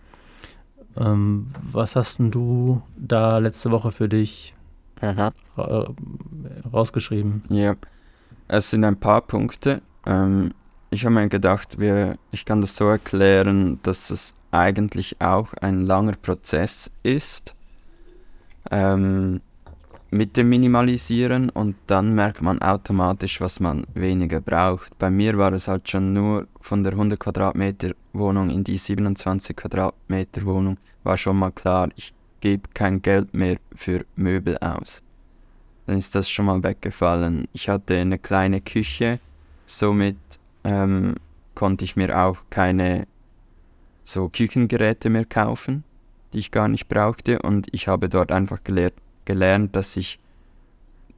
Ähm, 1.00 1.48
was 1.72 1.96
hast 1.96 2.20
denn 2.20 2.32
du 2.32 2.82
da 2.98 3.38
letzte 3.38 3.72
Woche 3.72 3.92
für 3.92 4.10
dich 4.10 4.54
ra 5.02 5.32
rausgeschrieben? 6.74 7.44
Ja, 7.50 7.76
es 8.48 8.70
sind 8.70 8.84
ein 8.84 9.00
paar 9.00 9.22
Punkte. 9.22 9.82
Ähm, 10.06 10.54
ich 10.92 11.06
habe 11.06 11.16
mir 11.16 11.30
gedacht, 11.30 11.80
wir, 11.80 12.16
ich 12.32 12.46
kann 12.46 12.62
das 12.62 12.76
so 12.76 12.86
erklären, 12.86 13.80
dass 13.84 14.10
es 14.10 14.34
eigentlich 14.52 15.22
auch 15.22 15.54
ein 15.62 15.82
langer 15.82 16.14
Prozess 16.14 16.92
ist. 17.04 17.56
Ähm, 18.72 19.42
mit 20.12 20.38
dem 20.38 20.50
Minimalisieren 20.50 21.50
und 21.50 21.76
dann 21.88 22.16
merkt 22.16 22.42
man 22.42 22.62
automatisch, 22.62 23.42
was 23.42 23.60
man 23.60 23.86
weniger 23.94 24.42
braucht. 24.42 24.98
Bei 24.98 25.10
mir 25.10 25.38
war 25.38 25.54
es 25.54 25.68
halt 25.68 25.88
schon 25.88 26.14
nur 26.14 26.48
von 26.62 26.84
der 26.84 26.94
100 26.94 27.20
Quadratmeter 27.20 27.92
Wohnung 28.14 28.50
in 28.50 28.64
die 28.64 28.78
27 28.78 29.56
Quadratmeter 29.56 30.44
Wohnung 30.46 30.78
war 31.04 31.18
schon 31.18 31.38
mal 31.38 31.52
klar, 31.52 31.90
ich 31.96 32.14
gebe 32.42 32.70
kein 32.74 33.02
Geld 33.02 33.34
mehr 33.34 33.58
für 33.76 34.06
Möbel 34.16 34.58
aus. 34.60 35.02
Dann 35.86 35.98
ist 35.98 36.16
das 36.16 36.30
schon 36.30 36.46
mal 36.46 36.64
weggefallen. 36.64 37.48
Ich 37.54 37.70
hatte 37.70 37.98
eine 37.98 38.20
kleine 38.20 38.62
Küche, 38.62 39.20
somit 39.66 40.18
ähm, 40.64 41.16
konnte 41.56 41.86
ich 41.86 41.96
mir 41.96 42.18
auch 42.18 42.38
keine 42.50 43.08
so 44.04 44.30
Küchengeräte 44.30 45.10
mehr 45.10 45.26
kaufen, 45.26 45.84
die 46.34 46.40
ich 46.40 46.52
gar 46.52 46.68
nicht 46.68 46.88
brauchte 46.88 47.40
und 47.42 47.68
ich 47.72 47.88
habe 47.88 48.10
dort 48.10 48.32
einfach 48.32 48.64
gelernt, 48.64 48.96
gelernt, 49.30 49.76
dass 49.76 49.96
ich 49.96 50.20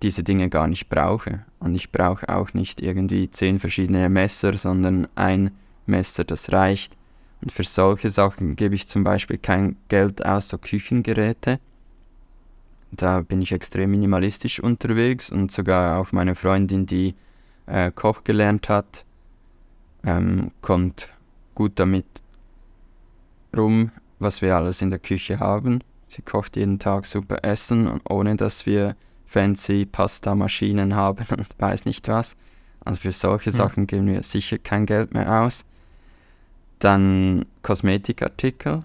diese 0.01 0.21
Dinge 0.21 0.49
gar 0.49 0.67
nicht 0.67 0.89
brauche. 0.89 1.45
Und 1.59 1.75
ich 1.75 1.93
brauche 1.93 2.27
auch 2.27 2.53
nicht 2.53 2.81
irgendwie 2.81 3.31
zehn 3.31 3.57
verschiedene 3.57 4.09
Messer, 4.09 4.57
sondern 4.57 5.07
ein 5.15 5.51
Messer, 5.85 6.25
das 6.25 6.51
reicht. 6.51 6.97
Und 7.41 7.53
für 7.53 7.63
solche 7.63 8.09
Sachen 8.09 8.57
gebe 8.57 8.75
ich 8.75 8.85
zum 8.87 9.05
Beispiel 9.05 9.37
kein 9.37 9.77
Geld 9.87 10.25
aus, 10.25 10.49
so 10.49 10.57
Küchengeräte. 10.57 11.59
Da 12.91 13.21
bin 13.21 13.41
ich 13.41 13.53
extrem 13.53 13.91
minimalistisch 13.91 14.59
unterwegs 14.59 15.31
und 15.31 15.49
sogar 15.49 15.97
auch 15.97 16.11
meine 16.11 16.35
Freundin, 16.35 16.85
die 16.85 17.15
äh, 17.67 17.91
Koch 17.91 18.25
gelernt 18.25 18.67
hat, 18.67 19.05
ähm, 20.03 20.51
kommt 20.61 21.07
gut 21.55 21.73
damit 21.75 22.05
rum, 23.55 23.91
was 24.19 24.41
wir 24.41 24.57
alles 24.57 24.81
in 24.81 24.89
der 24.89 24.99
Küche 24.99 25.39
haben. 25.39 25.81
Sie 26.11 26.21
kocht 26.23 26.57
jeden 26.57 26.77
Tag 26.77 27.05
super 27.05 27.37
Essen 27.43 28.01
ohne 28.09 28.35
dass 28.35 28.65
wir 28.65 28.97
fancy 29.25 29.85
Pasta-Maschinen 29.85 30.93
haben 30.93 31.25
und 31.37 31.47
weiß 31.57 31.85
nicht 31.85 32.09
was. 32.09 32.35
Also 32.83 32.99
für 32.99 33.13
solche 33.13 33.51
hm. 33.51 33.57
Sachen 33.57 33.87
geben 33.87 34.07
wir 34.07 34.21
sicher 34.21 34.57
kein 34.57 34.85
Geld 34.85 35.13
mehr 35.13 35.41
aus. 35.41 35.63
Dann 36.79 37.45
Kosmetikartikel. 37.61 38.81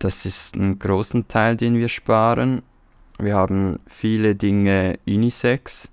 Das 0.00 0.26
ist 0.26 0.56
ein 0.56 0.80
großen 0.80 1.28
Teil, 1.28 1.56
den 1.56 1.76
wir 1.76 1.88
sparen. 1.88 2.62
Wir 3.20 3.36
haben 3.36 3.78
viele 3.86 4.34
Dinge 4.34 4.98
Unisex, 5.06 5.88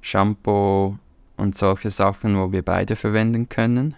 Shampoo 0.00 0.98
und 1.36 1.54
solche 1.54 1.90
Sachen, 1.90 2.36
wo 2.36 2.50
wir 2.50 2.62
beide 2.62 2.96
verwenden 2.96 3.48
können. 3.48 3.94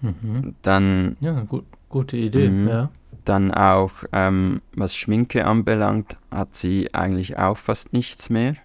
Mhm. 0.00 0.54
Dann. 0.62 1.18
Ja, 1.20 1.42
gut, 1.42 1.66
gute 1.90 2.16
Idee, 2.16 2.48
mhm. 2.48 2.68
ja. 2.68 2.90
Dann 3.24 3.52
auch, 3.52 3.92
ähm, 4.12 4.62
was 4.74 4.96
Schminke 4.96 5.44
anbelangt, 5.44 6.16
hat 6.30 6.54
sie 6.54 6.94
eigentlich 6.94 7.38
auch 7.38 7.56
fast 7.56 7.92
nichts 7.92 8.30
mehr. 8.30 8.56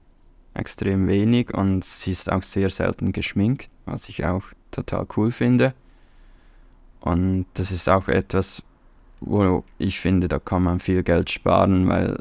Extrem 0.53 1.07
wenig 1.07 1.53
und 1.53 1.83
sie 1.83 2.11
ist 2.11 2.31
auch 2.31 2.43
sehr 2.43 2.69
selten 2.69 3.11
geschminkt, 3.11 3.69
was 3.85 4.07
ich 4.07 4.25
auch 4.25 4.43
total 4.71 5.05
cool 5.17 5.31
finde. 5.31 5.73
Und 7.01 7.45
das 7.55 7.71
ist 7.71 7.89
auch 7.89 8.07
etwas, 8.07 8.63
wo 9.19 9.63
ich 9.77 9.99
finde, 9.99 10.27
da 10.27 10.39
kann 10.39 10.63
man 10.63 10.79
viel 10.79 11.03
Geld 11.03 11.29
sparen, 11.29 11.87
weil 11.87 12.17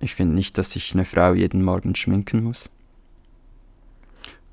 ich 0.00 0.14
finde 0.14 0.34
nicht, 0.34 0.58
dass 0.58 0.72
sich 0.72 0.92
eine 0.92 1.04
Frau 1.04 1.32
jeden 1.32 1.62
Morgen 1.64 1.94
schminken 1.94 2.44
muss. 2.44 2.70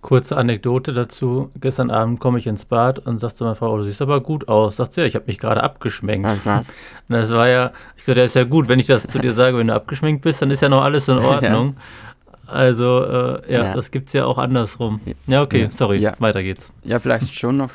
Kurze 0.03 0.37
Anekdote 0.37 0.91
dazu. 0.91 1.49
Gestern 1.59 1.89
Abend 1.89 2.19
komme 2.19 2.37
ich 2.37 2.45
ins 2.45 2.65
Bad 2.65 2.99
und 2.99 3.19
sagt 3.19 3.37
zu 3.37 3.45
meiner 3.45 3.55
Frau, 3.55 3.73
oh, 3.73 3.77
du 3.77 3.83
siehst 3.83 4.01
aber 4.01 4.21
gut 4.21 4.49
aus. 4.49 4.75
Sagt 4.75 4.93
sie, 4.93 5.01
ja, 5.01 5.07
ich 5.07 5.15
habe 5.15 5.25
mich 5.25 5.39
gerade 5.39 5.63
abgeschminkt. 5.63 6.29
Okay. 6.29 6.57
Und 6.57 6.65
das 7.07 7.31
war 7.31 7.47
ja, 7.47 7.71
ich 7.95 8.03
sagte, 8.03 8.19
ja, 8.19 8.25
ist 8.25 8.35
ja 8.35 8.43
gut, 8.43 8.67
wenn 8.67 8.79
ich 8.79 8.85
das 8.85 9.07
zu 9.07 9.17
dir 9.17 9.33
sage, 9.33 9.57
wenn 9.57 9.67
du 9.67 9.73
abgeschminkt 9.73 10.21
bist, 10.21 10.41
dann 10.41 10.51
ist 10.51 10.61
ja 10.61 10.69
noch 10.69 10.83
alles 10.83 11.07
in 11.07 11.17
Ordnung. 11.19 11.75
Ja. 11.77 12.53
Also, 12.53 13.05
äh, 13.05 13.51
ja, 13.53 13.63
ja, 13.63 13.73
das 13.73 13.89
gibt 13.89 14.09
es 14.09 14.13
ja 14.13 14.25
auch 14.25 14.37
andersrum. 14.37 14.99
Ja, 15.25 15.41
okay, 15.41 15.63
ja. 15.63 15.71
sorry, 15.71 15.97
ja. 15.97 16.13
weiter 16.19 16.43
geht's. 16.43 16.73
Ja, 16.83 16.99
vielleicht 16.99 17.33
schon 17.33 17.57
noch. 17.57 17.71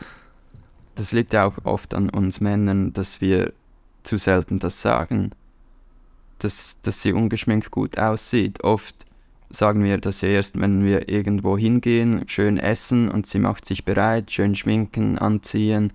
Das 0.94 1.12
liegt 1.12 1.32
ja 1.32 1.46
auch 1.46 1.56
oft 1.64 1.94
an 1.94 2.10
uns 2.10 2.40
Männern, 2.40 2.92
dass 2.92 3.22
wir 3.22 3.52
zu 4.02 4.18
selten 4.18 4.58
das 4.58 4.82
sagen. 4.82 5.30
Dass, 6.40 6.76
dass 6.82 7.02
sie 7.02 7.14
ungeschminkt 7.14 7.70
gut 7.70 7.98
aussieht. 7.98 8.62
Oft 8.62 8.94
sagen 9.50 9.82
wir 9.84 9.98
das 9.98 10.22
erst, 10.22 10.60
wenn 10.60 10.84
wir 10.84 11.08
irgendwo 11.08 11.56
hingehen, 11.56 12.24
schön 12.28 12.58
essen 12.58 13.10
und 13.10 13.26
sie 13.26 13.38
macht 13.38 13.64
sich 13.64 13.84
bereit, 13.84 14.30
schön 14.30 14.54
schminken, 14.54 15.18
anziehen 15.18 15.92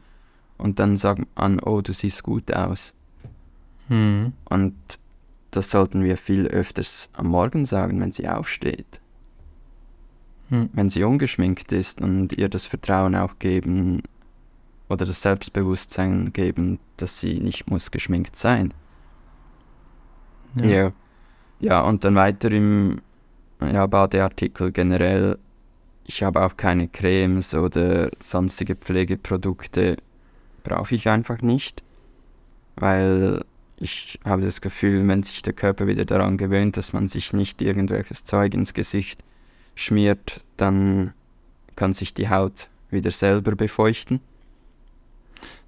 und 0.57 0.79
dann 0.79 0.97
sagt 0.97 1.23
man, 1.35 1.59
oh, 1.59 1.81
du 1.81 1.93
siehst 1.93 2.23
gut 2.23 2.53
aus. 2.53 2.93
Hm. 3.89 4.33
Und 4.45 4.75
das 5.51 5.69
sollten 5.69 6.03
wir 6.03 6.17
viel 6.17 6.47
öfters 6.47 7.09
am 7.13 7.27
Morgen 7.27 7.65
sagen, 7.65 7.99
wenn 8.01 8.11
sie 8.11 8.27
aufsteht. 8.27 8.99
Hm. 10.49 10.69
Wenn 10.73 10.89
sie 10.89 11.03
ungeschminkt 11.03 11.71
ist 11.71 12.01
und 12.01 12.33
ihr 12.33 12.49
das 12.49 12.65
Vertrauen 12.65 13.15
auch 13.15 13.37
geben 13.39 14.01
oder 14.89 15.05
das 15.05 15.21
Selbstbewusstsein 15.21 16.33
geben, 16.33 16.79
dass 16.97 17.19
sie 17.19 17.39
nicht 17.39 17.69
muss 17.69 17.91
geschminkt 17.91 18.35
sein. 18.35 18.73
Ja. 20.55 20.65
Ja, 20.65 20.91
ja 21.59 21.81
und 21.81 22.03
dann 22.03 22.15
weiter 22.15 22.51
im 22.51 23.01
ja, 23.71 23.85
Badeartikel 23.87 24.71
generell. 24.71 25.37
Ich 26.05 26.23
habe 26.23 26.43
auch 26.43 26.57
keine 26.57 26.87
Cremes 26.87 27.53
oder 27.53 28.09
sonstige 28.19 28.75
Pflegeprodukte. 28.75 29.97
Brauche 30.63 30.95
ich 30.95 31.07
einfach 31.09 31.41
nicht. 31.41 31.83
Weil 32.75 33.43
ich 33.77 34.19
habe 34.25 34.41
das 34.41 34.61
Gefühl, 34.61 35.07
wenn 35.07 35.23
sich 35.23 35.41
der 35.41 35.53
Körper 35.53 35.87
wieder 35.87 36.05
daran 36.05 36.37
gewöhnt, 36.37 36.77
dass 36.77 36.93
man 36.93 37.07
sich 37.07 37.33
nicht 37.33 37.61
irgendwelches 37.61 38.23
Zeug 38.23 38.53
ins 38.53 38.73
Gesicht 38.73 39.21
schmiert, 39.75 40.41
dann 40.57 41.13
kann 41.75 41.93
sich 41.93 42.13
die 42.13 42.29
Haut 42.29 42.67
wieder 42.89 43.11
selber 43.11 43.55
befeuchten. 43.55 44.19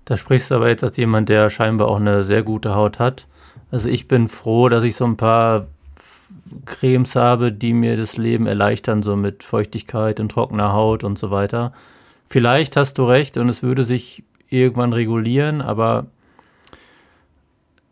Da 0.05 0.17
sprichst 0.17 0.51
du 0.51 0.55
aber 0.55 0.69
jetzt 0.69 0.83
als 0.83 0.97
jemand, 0.97 1.29
der 1.29 1.49
scheinbar 1.49 1.87
auch 1.87 1.99
eine 1.99 2.23
sehr 2.23 2.43
gute 2.43 2.75
Haut 2.75 2.99
hat. 2.99 3.27
Also 3.71 3.89
ich 3.89 4.07
bin 4.07 4.29
froh, 4.29 4.69
dass 4.69 4.83
ich 4.83 4.95
so 4.95 5.05
ein 5.05 5.17
paar 5.17 5.67
Cremes 6.65 7.15
habe, 7.15 7.51
die 7.51 7.73
mir 7.73 7.97
das 7.97 8.17
Leben 8.17 8.47
erleichtern, 8.47 9.03
so 9.03 9.15
mit 9.15 9.43
Feuchtigkeit 9.43 10.19
und 10.19 10.31
trockener 10.31 10.73
Haut 10.73 11.03
und 11.03 11.17
so 11.17 11.31
weiter. 11.31 11.73
Vielleicht 12.27 12.77
hast 12.77 12.97
du 12.97 13.05
recht 13.05 13.37
und 13.37 13.49
es 13.49 13.63
würde 13.63 13.83
sich 13.83 14.23
irgendwann 14.49 14.93
regulieren, 14.93 15.61
aber 15.61 16.07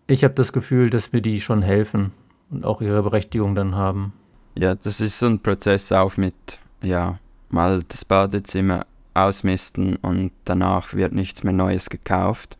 ich 0.07 0.23
habe 0.23 0.33
das 0.33 0.53
Gefühl, 0.53 0.89
dass 0.89 1.11
mir 1.11 1.21
die 1.21 1.41
schon 1.41 1.61
helfen 1.61 2.11
und 2.51 2.65
auch 2.65 2.81
ihre 2.81 3.01
Berechtigung 3.03 3.55
dann 3.55 3.75
haben. 3.75 4.13
Ja, 4.55 4.75
das 4.75 5.01
ist 5.01 5.17
so 5.17 5.25
ein 5.25 5.39
Prozess 5.39 5.91
auch 5.91 6.17
mit, 6.17 6.35
ja, 6.81 7.17
mal 7.49 7.81
das 7.87 8.05
Badezimmer 8.05 8.85
ausmisten 9.15 9.95
und 9.97 10.31
danach 10.45 10.93
wird 10.93 11.13
nichts 11.13 11.43
mehr 11.43 11.53
Neues 11.53 11.89
gekauft. 11.89 12.57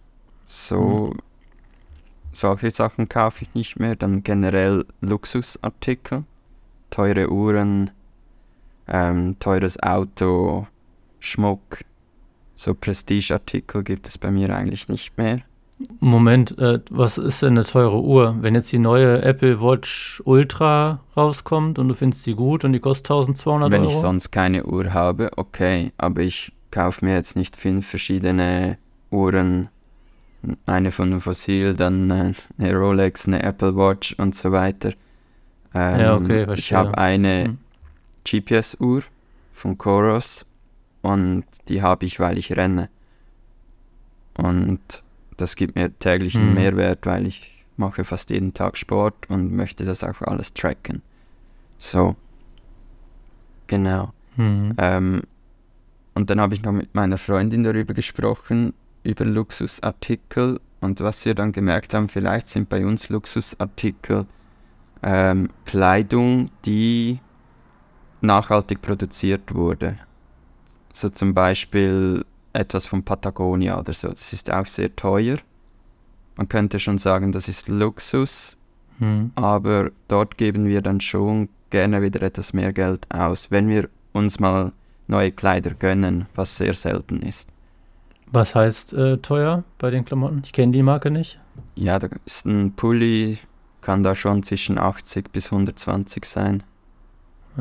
So 0.47 1.11
hm 1.11 1.19
solche 2.33 2.71
Sachen 2.71 3.07
kaufe 3.09 3.43
ich 3.43 3.53
nicht 3.53 3.79
mehr. 3.79 3.95
Dann 3.95 4.23
generell 4.23 4.85
Luxusartikel, 5.01 6.23
teure 6.89 7.31
Uhren, 7.31 7.91
ähm, 8.87 9.37
teures 9.39 9.81
Auto, 9.81 10.67
Schmuck. 11.19 11.79
So 12.55 12.73
Prestigeartikel 12.73 13.83
gibt 13.83 14.07
es 14.07 14.17
bei 14.17 14.31
mir 14.31 14.55
eigentlich 14.55 14.87
nicht 14.87 15.17
mehr. 15.17 15.39
Moment, 15.99 16.57
äh, 16.59 16.79
was 16.91 17.17
ist 17.17 17.41
denn 17.41 17.57
eine 17.57 17.65
teure 17.65 18.01
Uhr? 18.01 18.37
Wenn 18.39 18.55
jetzt 18.55 18.71
die 18.71 18.79
neue 18.79 19.21
Apple 19.21 19.59
Watch 19.61 20.21
Ultra 20.25 20.99
rauskommt 21.17 21.79
und 21.79 21.89
du 21.89 21.95
findest 21.95 22.23
sie 22.23 22.35
gut 22.35 22.63
und 22.63 22.73
die 22.73 22.79
kostet 22.79 23.07
1200 23.07 23.71
Wenn 23.71 23.81
Euro? 23.81 23.89
Wenn 23.89 23.95
ich 23.95 24.01
sonst 24.01 24.31
keine 24.31 24.65
Uhr 24.65 24.93
habe, 24.93 25.31
okay, 25.35 25.91
aber 25.97 26.21
ich 26.21 26.53
kaufe 26.71 27.03
mir 27.03 27.15
jetzt 27.15 27.35
nicht 27.35 27.55
fünf 27.55 27.87
verschiedene 27.87 28.77
Uhren 29.11 29.69
eine 30.65 30.91
von 30.91 31.19
Fossil, 31.19 31.75
dann 31.75 32.09
äh, 32.11 32.33
eine 32.57 32.75
Rolex, 32.75 33.27
eine 33.27 33.43
Apple 33.43 33.75
Watch 33.75 34.15
und 34.17 34.35
so 34.35 34.51
weiter. 34.51 34.93
Ähm, 35.73 35.99
ja, 35.99 36.15
okay, 36.15 36.45
verstehe. 36.45 36.55
Ich 36.55 36.73
habe 36.73 36.97
eine 36.97 37.45
hm. 37.45 37.57
GPS-Uhr 38.23 39.03
von 39.53 39.77
Coros 39.77 40.45
und 41.01 41.45
die 41.67 41.81
habe 41.81 42.05
ich, 42.05 42.19
weil 42.19 42.37
ich 42.37 42.55
renne. 42.55 42.89
Und 44.37 45.03
das 45.37 45.55
gibt 45.55 45.75
mir 45.75 45.97
täglichen 45.97 46.47
hm. 46.47 46.53
Mehrwert, 46.55 47.05
weil 47.05 47.27
ich 47.27 47.63
mache 47.77 48.03
fast 48.03 48.29
jeden 48.29 48.53
Tag 48.53 48.77
Sport 48.77 49.29
und 49.29 49.51
möchte 49.51 49.83
das 49.83 50.03
auch 50.03 50.21
alles 50.21 50.53
tracken. 50.53 51.01
So. 51.79 52.15
Genau. 53.67 54.13
Hm. 54.35 54.75
Ähm, 54.77 55.21
und 56.13 56.29
dann 56.29 56.39
habe 56.39 56.53
ich 56.53 56.61
noch 56.61 56.71
mit 56.71 56.93
meiner 56.93 57.17
Freundin 57.17 57.63
darüber 57.63 57.93
gesprochen, 57.93 58.73
über 59.03 59.25
Luxusartikel 59.25 60.59
und 60.81 60.99
was 60.99 61.23
wir 61.25 61.35
dann 61.35 61.51
gemerkt 61.51 61.93
haben, 61.93 62.09
vielleicht 62.09 62.47
sind 62.47 62.69
bei 62.69 62.85
uns 62.85 63.09
Luxusartikel 63.09 64.25
ähm, 65.01 65.49
Kleidung, 65.65 66.47
die 66.65 67.19
nachhaltig 68.21 68.81
produziert 68.81 69.53
wurde. 69.53 69.97
So 70.93 71.09
zum 71.09 71.33
Beispiel 71.33 72.25
etwas 72.53 72.85
von 72.85 73.03
Patagonia 73.03 73.79
oder 73.79 73.93
so. 73.93 74.09
Das 74.09 74.31
ist 74.31 74.51
auch 74.51 74.65
sehr 74.65 74.95
teuer. 74.95 75.37
Man 76.35 76.47
könnte 76.49 76.79
schon 76.79 76.97
sagen, 76.97 77.31
das 77.31 77.47
ist 77.47 77.67
Luxus, 77.67 78.57
hm. 78.99 79.31
aber 79.35 79.91
dort 80.07 80.37
geben 80.37 80.65
wir 80.65 80.81
dann 80.81 81.01
schon 81.01 81.49
gerne 81.69 82.01
wieder 82.01 82.21
etwas 82.21 82.53
mehr 82.53 82.73
Geld 82.73 83.05
aus, 83.13 83.51
wenn 83.51 83.67
wir 83.67 83.89
uns 84.13 84.39
mal 84.39 84.71
neue 85.07 85.31
Kleider 85.31 85.73
gönnen, 85.73 86.27
was 86.35 86.57
sehr 86.57 86.73
selten 86.73 87.21
ist. 87.21 87.52
Was 88.33 88.55
heißt 88.55 88.93
äh, 88.93 89.17
teuer 89.19 89.63
bei 89.77 89.91
den 89.91 90.05
Klamotten? 90.05 90.41
Ich 90.43 90.53
kenne 90.53 90.71
die 90.71 90.81
Marke 90.81 91.11
nicht. 91.11 91.39
Ja, 91.75 91.99
da 91.99 92.09
ist 92.25 92.47
ein 92.47 92.73
Pulli, 92.75 93.37
kann 93.81 94.01
da 94.01 94.15
schon 94.15 94.41
zwischen 94.41 94.79
80 94.79 95.31
bis 95.31 95.51
120 95.51 96.25
sein. 96.25 96.63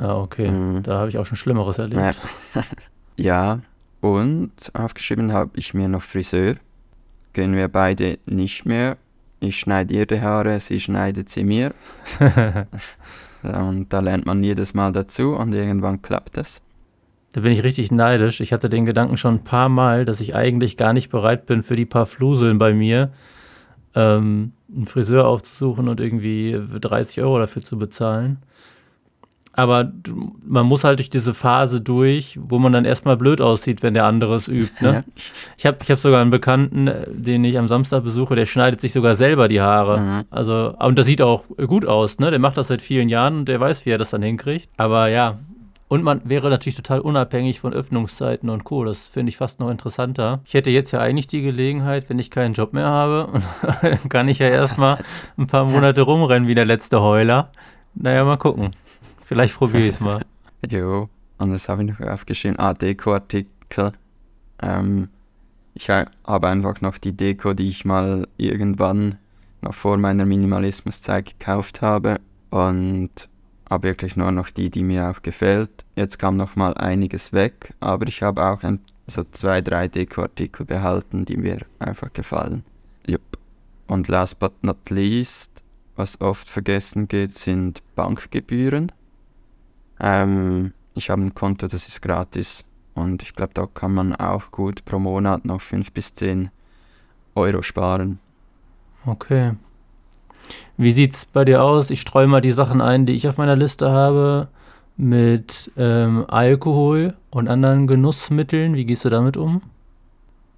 Ja, 0.00 0.16
okay. 0.16 0.50
Mhm. 0.50 0.82
Da 0.82 0.98
habe 0.98 1.10
ich 1.10 1.18
auch 1.18 1.26
schon 1.26 1.36
Schlimmeres 1.36 1.76
erlebt. 1.76 2.16
Ja. 2.54 2.62
ja, 3.18 3.60
und 4.00 4.52
aufgeschrieben 4.72 5.30
habe 5.34 5.50
ich 5.56 5.74
mir 5.74 5.88
noch 5.88 6.00
Friseur. 6.00 6.54
Gehen 7.34 7.54
wir 7.54 7.68
beide 7.68 8.18
nicht 8.24 8.64
mehr. 8.64 8.96
Ich 9.40 9.58
schneide 9.58 9.92
ihr 9.92 10.06
die 10.06 10.22
Haare, 10.22 10.58
sie 10.58 10.80
schneidet 10.80 11.28
sie 11.28 11.44
mir. 11.44 11.74
und 13.42 13.92
da 13.92 14.00
lernt 14.00 14.24
man 14.24 14.42
jedes 14.42 14.72
Mal 14.72 14.92
dazu 14.92 15.34
und 15.34 15.52
irgendwann 15.52 16.00
klappt 16.00 16.38
es. 16.38 16.62
Da 17.32 17.40
bin 17.40 17.52
ich 17.52 17.62
richtig 17.62 17.90
neidisch. 17.90 18.40
Ich 18.40 18.52
hatte 18.52 18.68
den 18.68 18.84
Gedanken 18.84 19.16
schon 19.16 19.36
ein 19.36 19.44
paar 19.44 19.68
Mal, 19.68 20.04
dass 20.04 20.20
ich 20.20 20.34
eigentlich 20.34 20.76
gar 20.76 20.92
nicht 20.92 21.10
bereit 21.10 21.46
bin, 21.46 21.62
für 21.62 21.76
die 21.76 21.86
paar 21.86 22.06
Fluseln 22.06 22.58
bei 22.58 22.74
mir 22.74 23.10
ähm, 23.94 24.52
einen 24.74 24.86
Friseur 24.86 25.26
aufzusuchen 25.26 25.88
und 25.88 26.00
irgendwie 26.00 26.58
30 26.80 27.22
Euro 27.22 27.38
dafür 27.38 27.62
zu 27.62 27.78
bezahlen. 27.78 28.38
Aber 29.54 29.92
man 30.46 30.64
muss 30.64 30.82
halt 30.82 30.98
durch 30.98 31.10
diese 31.10 31.34
Phase 31.34 31.82
durch, 31.82 32.38
wo 32.40 32.58
man 32.58 32.72
dann 32.72 32.86
erstmal 32.86 33.18
blöd 33.18 33.42
aussieht, 33.42 33.82
wenn 33.82 33.92
der 33.92 34.06
andere 34.06 34.34
es 34.34 34.48
übt. 34.48 34.72
Ne? 34.82 34.92
Ja. 34.92 35.02
Ich 35.58 35.66
habe 35.66 35.76
ich 35.82 35.90
hab 35.90 35.98
sogar 35.98 36.22
einen 36.22 36.30
Bekannten, 36.30 36.90
den 37.10 37.44
ich 37.44 37.58
am 37.58 37.68
Samstag 37.68 38.02
besuche, 38.02 38.34
der 38.34 38.46
schneidet 38.46 38.80
sich 38.80 38.92
sogar 38.92 39.14
selber 39.14 39.48
die 39.48 39.60
Haare. 39.60 40.00
Mhm. 40.00 40.24
Also, 40.30 40.74
und 40.78 40.98
das 40.98 41.04
sieht 41.04 41.20
auch 41.20 41.44
gut 41.66 41.84
aus, 41.84 42.18
ne? 42.18 42.30
Der 42.30 42.38
macht 42.38 42.56
das 42.56 42.68
seit 42.68 42.80
vielen 42.80 43.10
Jahren 43.10 43.40
und 43.40 43.48
der 43.48 43.60
weiß, 43.60 43.84
wie 43.84 43.90
er 43.90 43.98
das 43.98 44.10
dann 44.10 44.22
hinkriegt. 44.22 44.70
Aber 44.78 45.08
ja, 45.08 45.38
und 45.92 46.02
man 46.02 46.22
wäre 46.24 46.48
natürlich 46.48 46.76
total 46.76 47.00
unabhängig 47.00 47.60
von 47.60 47.74
Öffnungszeiten 47.74 48.48
und 48.48 48.64
Co. 48.64 48.82
Das 48.82 49.08
finde 49.08 49.28
ich 49.28 49.36
fast 49.36 49.60
noch 49.60 49.68
interessanter. 49.68 50.40
Ich 50.46 50.54
hätte 50.54 50.70
jetzt 50.70 50.90
ja 50.90 51.00
eigentlich 51.00 51.26
die 51.26 51.42
Gelegenheit, 51.42 52.08
wenn 52.08 52.18
ich 52.18 52.30
keinen 52.30 52.54
Job 52.54 52.72
mehr 52.72 52.86
habe, 52.86 53.42
dann 53.82 53.98
kann 54.08 54.26
ich 54.26 54.38
ja 54.38 54.48
erstmal 54.48 55.04
ein 55.36 55.48
paar 55.48 55.66
Monate 55.66 56.00
rumrennen 56.00 56.48
wie 56.48 56.54
der 56.54 56.64
letzte 56.64 57.02
Heuler. 57.02 57.50
Naja, 57.92 58.24
mal 58.24 58.38
gucken. 58.38 58.70
Vielleicht 59.22 59.54
probiere 59.54 59.82
ich 59.82 59.90
es 59.90 60.00
mal. 60.00 60.22
jo, 60.66 61.10
und 61.36 61.50
das 61.50 61.68
habe 61.68 61.84
ich 61.84 61.90
noch 61.90 62.00
aufgeschrieben. 62.00 62.58
Ah, 62.58 62.72
Deko-Artikel. 62.72 63.92
Ähm, 64.62 65.10
ich 65.74 65.90
habe 65.90 66.48
einfach 66.48 66.80
noch 66.80 66.96
die 66.96 67.12
Deko, 67.12 67.52
die 67.52 67.68
ich 67.68 67.84
mal 67.84 68.26
irgendwann 68.38 69.18
noch 69.60 69.74
vor 69.74 69.98
meiner 69.98 70.24
Minimalismuszeit 70.24 71.38
gekauft 71.38 71.82
habe. 71.82 72.18
Und 72.48 73.28
habe 73.68 73.88
wirklich 73.88 74.16
nur 74.16 74.32
noch 74.32 74.50
die, 74.50 74.70
die 74.70 74.82
mir 74.82 75.10
auch 75.10 75.22
gefällt. 75.22 75.84
Jetzt 75.96 76.18
kam 76.18 76.36
noch 76.36 76.56
mal 76.56 76.74
einiges 76.74 77.32
weg, 77.32 77.74
aber 77.80 78.06
ich 78.06 78.22
habe 78.22 78.44
auch 78.44 78.62
ein, 78.62 78.80
so 79.06 79.24
zwei, 79.24 79.60
drei 79.60 79.88
Dekoartikel 79.88 80.66
behalten, 80.66 81.24
die 81.24 81.36
mir 81.36 81.58
einfach 81.78 82.12
gefallen. 82.12 82.64
Jupp. 83.06 83.38
Und 83.86 84.08
last 84.08 84.38
but 84.38 84.52
not 84.62 84.90
least, 84.90 85.50
was 85.96 86.20
oft 86.20 86.48
vergessen 86.48 87.08
geht, 87.08 87.32
sind 87.32 87.82
Bankgebühren. 87.94 88.92
Ähm, 90.00 90.72
ich 90.94 91.10
habe 91.10 91.22
ein 91.22 91.34
Konto, 91.34 91.66
das 91.68 91.88
ist 91.88 92.02
gratis 92.02 92.64
und 92.94 93.22
ich 93.22 93.34
glaube, 93.34 93.54
da 93.54 93.66
kann 93.66 93.94
man 93.94 94.14
auch 94.14 94.50
gut 94.50 94.84
pro 94.84 94.98
Monat 94.98 95.44
noch 95.44 95.60
5 95.60 95.92
bis 95.92 96.12
10 96.14 96.50
Euro 97.34 97.62
sparen. 97.62 98.18
Okay. 99.06 99.52
Wie 100.76 100.92
sieht's 100.92 101.26
bei 101.26 101.44
dir 101.44 101.62
aus? 101.62 101.90
Ich 101.90 102.00
streue 102.00 102.26
mal 102.26 102.40
die 102.40 102.52
Sachen 102.52 102.80
ein, 102.80 103.06
die 103.06 103.14
ich 103.14 103.28
auf 103.28 103.36
meiner 103.36 103.56
Liste 103.56 103.90
habe, 103.90 104.48
mit 104.96 105.70
ähm, 105.76 106.24
Alkohol 106.28 107.14
und 107.30 107.48
anderen 107.48 107.86
Genussmitteln. 107.86 108.74
Wie 108.74 108.84
gehst 108.84 109.04
du 109.04 109.10
damit 109.10 109.36
um? 109.36 109.62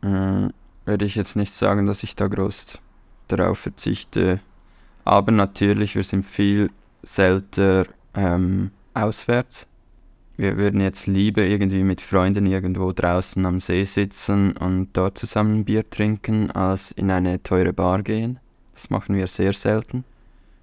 Äh, 0.02 0.48
würde 0.84 1.04
ich 1.04 1.14
jetzt 1.14 1.36
nicht 1.36 1.52
sagen, 1.52 1.86
dass 1.86 2.02
ich 2.02 2.16
da 2.16 2.26
groß 2.26 2.78
darauf 3.28 3.58
verzichte. 3.58 4.40
Aber 5.04 5.32
natürlich, 5.32 5.94
wir 5.94 6.04
sind 6.04 6.24
viel 6.24 6.70
seltener 7.02 7.84
ähm, 8.14 8.70
auswärts. 8.94 9.66
Wir 10.36 10.56
würden 10.56 10.80
jetzt 10.80 11.06
lieber 11.06 11.42
irgendwie 11.42 11.84
mit 11.84 12.00
Freunden 12.00 12.46
irgendwo 12.46 12.92
draußen 12.92 13.44
am 13.46 13.60
See 13.60 13.84
sitzen 13.84 14.56
und 14.56 14.88
dort 14.94 15.16
zusammen 15.16 15.64
Bier 15.64 15.88
trinken, 15.88 16.50
als 16.50 16.90
in 16.92 17.10
eine 17.10 17.42
teure 17.42 17.72
Bar 17.72 18.02
gehen. 18.02 18.40
Das 18.74 18.90
machen 18.90 19.16
wir 19.16 19.26
sehr 19.26 19.52
selten. 19.52 20.04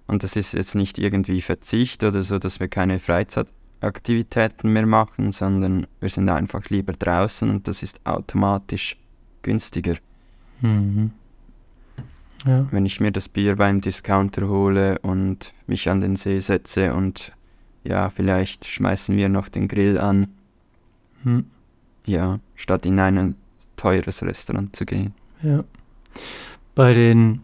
Und 0.08 0.24
das 0.24 0.36
ist 0.36 0.53
jetzt 0.53 0.75
nicht 0.75 1.00
irgendwie 1.00 1.41
Verzicht 1.41 2.03
oder 2.03 2.22
so, 2.22 2.38
dass 2.38 2.60
wir 2.60 2.68
keine 2.68 3.00
Freizeitaktivitäten 3.00 4.72
mehr 4.72 4.86
machen, 4.86 5.32
sondern 5.32 5.88
wir 6.00 6.10
sind 6.10 6.30
einfach 6.30 6.70
lieber 6.70 6.94
draußen 6.94 7.50
und 7.50 7.68
das 7.68 7.82
ist 7.82 8.06
automatisch 8.06 8.98
günstiger. 9.41 9.96
Mhm. 10.60 11.12
Ja. 12.46 12.68
Wenn 12.72 12.86
ich 12.86 13.00
mir 13.00 13.12
das 13.12 13.30
Bier 13.30 13.56
beim 13.56 13.82
Discounter 13.82 14.48
hole 14.50 15.00
und 15.00 15.53
mich 15.68 15.89
an 15.89 16.01
den 16.01 16.15
See 16.15 16.39
setze 16.39 16.93
und 16.93 17.32
ja, 17.84 18.10
vielleicht 18.10 18.65
schmeißen 18.65 19.15
wir 19.15 19.30
noch 19.30 19.47
den 19.47 19.67
Grill 19.67 19.97
an. 19.97 20.28
Hm. 21.24 21.45
Ja, 22.06 22.39
statt 22.56 22.86
in 22.86 23.00
ein 23.00 23.36
teures 23.76 24.24
Restaurant 24.24 24.76
zu 24.76 24.86
gehen. 24.86 25.13
Ja. 25.41 25.63
Bei 26.76 26.93
den 26.93 27.41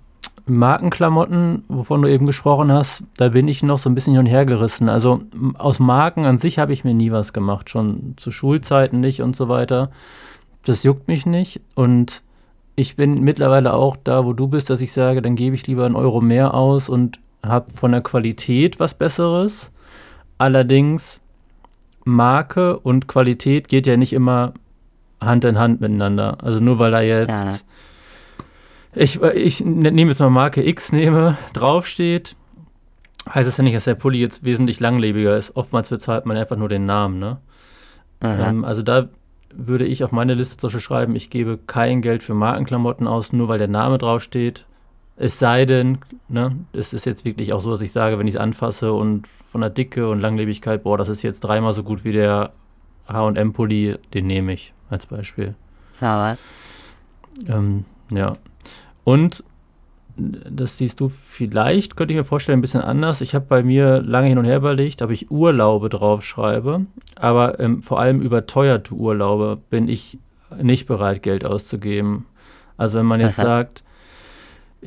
Markenklamotten, 0.50 1.64
wovon 1.68 2.02
du 2.02 2.10
eben 2.10 2.26
gesprochen 2.26 2.72
hast, 2.72 3.04
da 3.18 3.30
bin 3.30 3.48
ich 3.48 3.64
noch 3.64 3.78
so 3.78 3.90
ein 3.90 3.96
bisschen 3.96 4.14
hin 4.14 4.22
und 4.22 4.26
her 4.28 4.46
gerissen. 4.46 4.90
Also 4.90 5.22
aus 5.58 5.80
Marken 5.80 6.26
an 6.26 6.38
sich 6.38 6.60
habe 6.60 6.74
ich 6.74 6.84
mir 6.84 6.94
nie 6.94 7.12
was 7.12 7.34
gemacht, 7.34 7.70
schon 7.70 8.14
zu 8.18 8.32
Schulzeiten 8.32 9.00
nicht 9.00 9.22
und 9.22 9.36
so 9.36 9.50
weiter. 9.50 9.90
Das 10.64 10.84
juckt 10.84 11.08
mich 11.08 11.26
nicht 11.26 11.62
und 11.76 12.24
ich 12.76 12.96
bin 12.96 13.22
mittlerweile 13.22 13.74
auch 13.74 13.96
da, 13.96 14.26
wo 14.26 14.34
du 14.34 14.48
bist, 14.48 14.70
dass 14.70 14.82
ich 14.82 14.92
sage, 14.92 15.22
dann 15.22 15.36
gebe 15.36 15.56
ich 15.56 15.66
lieber 15.66 15.86
einen 15.86 15.96
Euro 15.96 16.22
mehr 16.22 16.54
aus 16.54 16.90
und 16.90 17.20
habe 17.44 17.74
von 17.74 17.92
der 17.92 18.02
Qualität 18.02 18.80
was 18.80 18.94
Besseres. 18.94 19.72
Allerdings 20.38 21.22
Marke 22.06 22.80
und 22.80 23.08
Qualität 23.08 23.68
geht 23.68 23.88
ja 23.88 23.98
nicht 23.98 24.14
immer 24.14 24.54
Hand 25.20 25.44
in 25.46 25.58
Hand 25.58 25.82
miteinander. 25.82 26.38
Also 26.44 26.60
nur 26.60 26.80
weil 26.80 26.92
da 26.92 27.02
jetzt 27.02 27.66
ich, 28.98 29.22
ich 29.22 29.64
nehme 29.64 30.12
jetzt 30.12 30.20
mal 30.20 30.30
Marke 30.30 30.68
X 30.68 30.92
nehme, 30.92 31.38
draufsteht, 31.54 32.36
heißt 33.34 33.48
es 33.48 33.58
ja 33.58 33.64
nicht, 33.64 33.76
dass 33.76 33.86
der 33.86 33.96
Pulli 33.96 34.20
jetzt 34.20 34.44
wesentlich 34.44 34.80
langlebiger 34.80 35.38
ist. 35.38 35.56
Oftmals 35.56 35.90
bezahlt 35.90 36.26
man 36.26 36.38
einfach 36.38 36.58
nur 36.58 36.70
den 36.70 36.86
Namen, 36.86 37.20
ne? 37.20 37.38
Ähm, 38.22 38.66
also 38.66 38.82
da 38.82 39.10
würde 39.54 39.86
ich 39.86 40.04
auf 40.04 40.12
meine 40.12 40.34
Liste 40.34 40.58
zum 40.58 40.68
Beispiel 40.68 40.82
schreiben, 40.82 41.16
ich 41.16 41.30
gebe 41.30 41.58
kein 41.58 42.02
Geld 42.02 42.24
für 42.24 42.34
Markenklamotten 42.34 43.08
aus, 43.08 43.34
nur 43.34 43.48
weil 43.48 43.60
der 43.60 43.68
Name 43.68 43.98
draufsteht. 43.98 44.66
Es 45.16 45.40
sei 45.40 45.66
denn, 45.66 46.00
ne, 46.28 46.56
es 46.74 46.94
ist 46.94 47.06
jetzt 47.06 47.26
wirklich 47.26 47.54
auch 47.54 47.60
so, 47.60 47.72
dass 47.72 47.82
ich 47.82 47.92
sage, 47.92 48.20
wenn 48.20 48.28
ich 48.28 48.36
es 48.36 48.40
anfasse 48.40 48.94
und 48.94 49.28
von 49.50 49.62
der 49.62 49.70
Dicke 49.70 50.10
und 50.10 50.20
Langlebigkeit, 50.20 50.84
boah, 50.84 50.98
das 50.98 51.10
ist 51.10 51.24
jetzt 51.24 51.40
dreimal 51.42 51.74
so 51.74 51.84
gut 51.84 52.04
wie 52.04 52.12
der 52.12 52.52
H&M-Pulli, 53.08 53.96
den 54.14 54.28
nehme 54.28 54.54
ich 54.54 54.74
als 54.90 55.08
Beispiel. 55.08 55.56
Ja, 56.02 56.32
was? 56.32 56.38
Ähm, 57.48 57.86
ja. 58.12 58.34
Und 59.08 59.42
das 60.18 60.78
siehst 60.78 61.00
du 61.00 61.08
vielleicht, 61.08 61.96
könnte 61.96 62.14
ich 62.14 62.18
mir 62.18 62.26
vorstellen, 62.26 62.60
ein 62.60 62.62
bisschen 62.62 62.82
anders. 62.82 63.22
Ich 63.22 63.36
habe 63.36 63.46
bei 63.48 63.64
mir 63.64 64.02
lange 64.02 64.28
hin 64.28 64.38
und 64.38 64.44
her 64.44 64.58
überlegt, 64.58 65.02
ob 65.02 65.12
ich 65.12 65.32
Urlaube 65.32 65.88
draufschreibe. 65.88 66.86
Aber 67.16 67.58
ähm, 67.62 67.82
vor 67.82 68.02
allem 68.02 68.20
überteuerte 68.20 68.94
Urlaube 68.94 69.60
bin 69.70 69.88
ich 69.88 70.20
nicht 70.62 70.88
bereit, 70.88 71.24
Geld 71.24 71.46
auszugeben. 71.46 72.26
Also 72.76 72.98
wenn 72.98 73.06
man 73.06 73.22
jetzt 73.22 73.40
Aha. 73.40 73.48
sagt, 73.48 73.84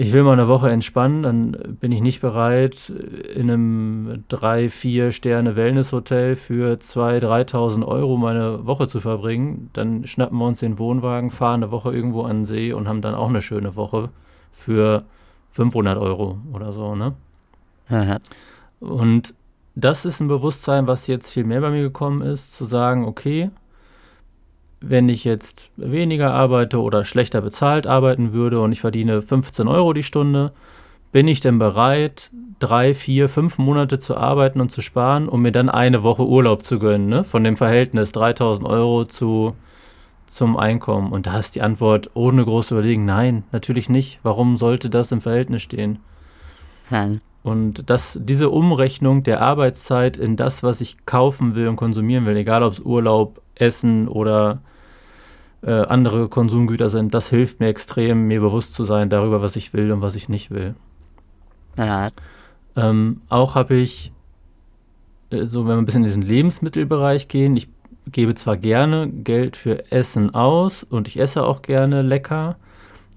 ich 0.00 0.14
will 0.14 0.22
mal 0.22 0.32
eine 0.32 0.48
Woche 0.48 0.70
entspannen, 0.70 1.22
dann 1.22 1.76
bin 1.78 1.92
ich 1.92 2.00
nicht 2.00 2.22
bereit, 2.22 2.90
in 3.34 3.50
einem 3.50 4.24
drei, 4.28 4.70
vier 4.70 5.12
Sterne 5.12 5.56
Wellnesshotel 5.56 6.36
für 6.36 6.76
2.000, 6.78 7.50
3.000 7.50 7.86
Euro 7.86 8.16
meine 8.16 8.66
Woche 8.66 8.88
zu 8.88 9.00
verbringen. 9.00 9.68
Dann 9.74 10.06
schnappen 10.06 10.38
wir 10.38 10.46
uns 10.46 10.60
den 10.60 10.78
Wohnwagen, 10.78 11.28
fahren 11.28 11.62
eine 11.62 11.70
Woche 11.70 11.92
irgendwo 11.92 12.22
an 12.22 12.38
den 12.38 12.44
See 12.46 12.72
und 12.72 12.88
haben 12.88 13.02
dann 13.02 13.14
auch 13.14 13.28
eine 13.28 13.42
schöne 13.42 13.76
Woche 13.76 14.08
für 14.52 15.04
500 15.50 15.98
Euro 15.98 16.38
oder 16.54 16.72
so, 16.72 16.94
ne? 16.94 17.12
Aha. 17.90 18.20
Und 18.80 19.34
das 19.74 20.06
ist 20.06 20.20
ein 20.20 20.28
Bewusstsein, 20.28 20.86
was 20.86 21.08
jetzt 21.08 21.30
viel 21.30 21.44
mehr 21.44 21.60
bei 21.60 21.70
mir 21.70 21.82
gekommen 21.82 22.22
ist, 22.22 22.56
zu 22.56 22.64
sagen, 22.64 23.04
okay, 23.04 23.50
wenn 24.80 25.08
ich 25.08 25.24
jetzt 25.24 25.70
weniger 25.76 26.32
arbeite 26.32 26.80
oder 26.80 27.04
schlechter 27.04 27.40
bezahlt 27.40 27.86
arbeiten 27.86 28.32
würde 28.32 28.60
und 28.60 28.72
ich 28.72 28.80
verdiene 28.80 29.22
15 29.22 29.68
Euro 29.68 29.92
die 29.92 30.02
Stunde, 30.02 30.52
bin 31.12 31.28
ich 31.28 31.40
denn 31.40 31.58
bereit, 31.58 32.30
drei, 32.60 32.94
vier, 32.94 33.28
fünf 33.28 33.58
Monate 33.58 33.98
zu 33.98 34.16
arbeiten 34.16 34.60
und 34.60 34.70
zu 34.70 34.80
sparen, 34.80 35.28
um 35.28 35.42
mir 35.42 35.52
dann 35.52 35.68
eine 35.68 36.02
Woche 36.02 36.26
Urlaub 36.26 36.64
zu 36.64 36.78
gönnen, 36.78 37.08
ne? 37.08 37.24
von 37.24 37.44
dem 37.44 37.56
Verhältnis 37.56 38.12
3000 38.12 38.66
Euro 38.66 39.04
zu, 39.04 39.54
zum 40.26 40.56
Einkommen? 40.56 41.12
Und 41.12 41.26
da 41.26 41.38
ist 41.38 41.56
die 41.56 41.62
Antwort 41.62 42.10
ohne 42.14 42.44
groß 42.44 42.70
überlegen, 42.70 43.04
nein, 43.04 43.44
natürlich 43.52 43.88
nicht. 43.88 44.20
Warum 44.22 44.56
sollte 44.56 44.88
das 44.88 45.12
im 45.12 45.20
Verhältnis 45.20 45.62
stehen? 45.62 45.98
Nein. 46.90 47.20
Und 47.42 47.88
das, 47.88 48.18
diese 48.20 48.50
Umrechnung 48.50 49.22
der 49.22 49.40
Arbeitszeit 49.40 50.16
in 50.16 50.36
das, 50.36 50.62
was 50.62 50.80
ich 50.80 51.06
kaufen 51.06 51.54
will 51.54 51.68
und 51.68 51.76
konsumieren 51.76 52.26
will, 52.26 52.36
egal 52.36 52.62
ob 52.62 52.72
es 52.72 52.80
Urlaub, 52.80 53.40
Essen 53.54 54.08
oder 54.08 54.60
äh, 55.62 55.70
andere 55.70 56.28
Konsumgüter 56.28 56.90
sind, 56.90 57.14
das 57.14 57.28
hilft 57.28 57.60
mir 57.60 57.68
extrem, 57.68 58.26
mir 58.26 58.40
bewusst 58.40 58.74
zu 58.74 58.84
sein 58.84 59.10
darüber, 59.10 59.42
was 59.42 59.56
ich 59.56 59.72
will 59.72 59.90
und 59.92 60.02
was 60.02 60.14
ich 60.14 60.28
nicht 60.28 60.50
will. 60.50 60.74
Ja. 61.76 62.08
Ähm, 62.76 63.22
auch 63.28 63.54
habe 63.54 63.74
ich, 63.74 64.12
äh, 65.30 65.44
so 65.44 65.60
wenn 65.66 65.76
wir 65.76 65.78
ein 65.78 65.86
bisschen 65.86 66.02
in 66.02 66.08
diesen 66.08 66.22
Lebensmittelbereich 66.22 67.28
gehen, 67.28 67.56
ich 67.56 67.68
gebe 68.06 68.34
zwar 68.34 68.56
gerne 68.56 69.08
Geld 69.08 69.56
für 69.56 69.90
Essen 69.90 70.34
aus 70.34 70.82
und 70.82 71.08
ich 71.08 71.18
esse 71.18 71.44
auch 71.44 71.62
gerne 71.62 72.02
lecker, 72.02 72.56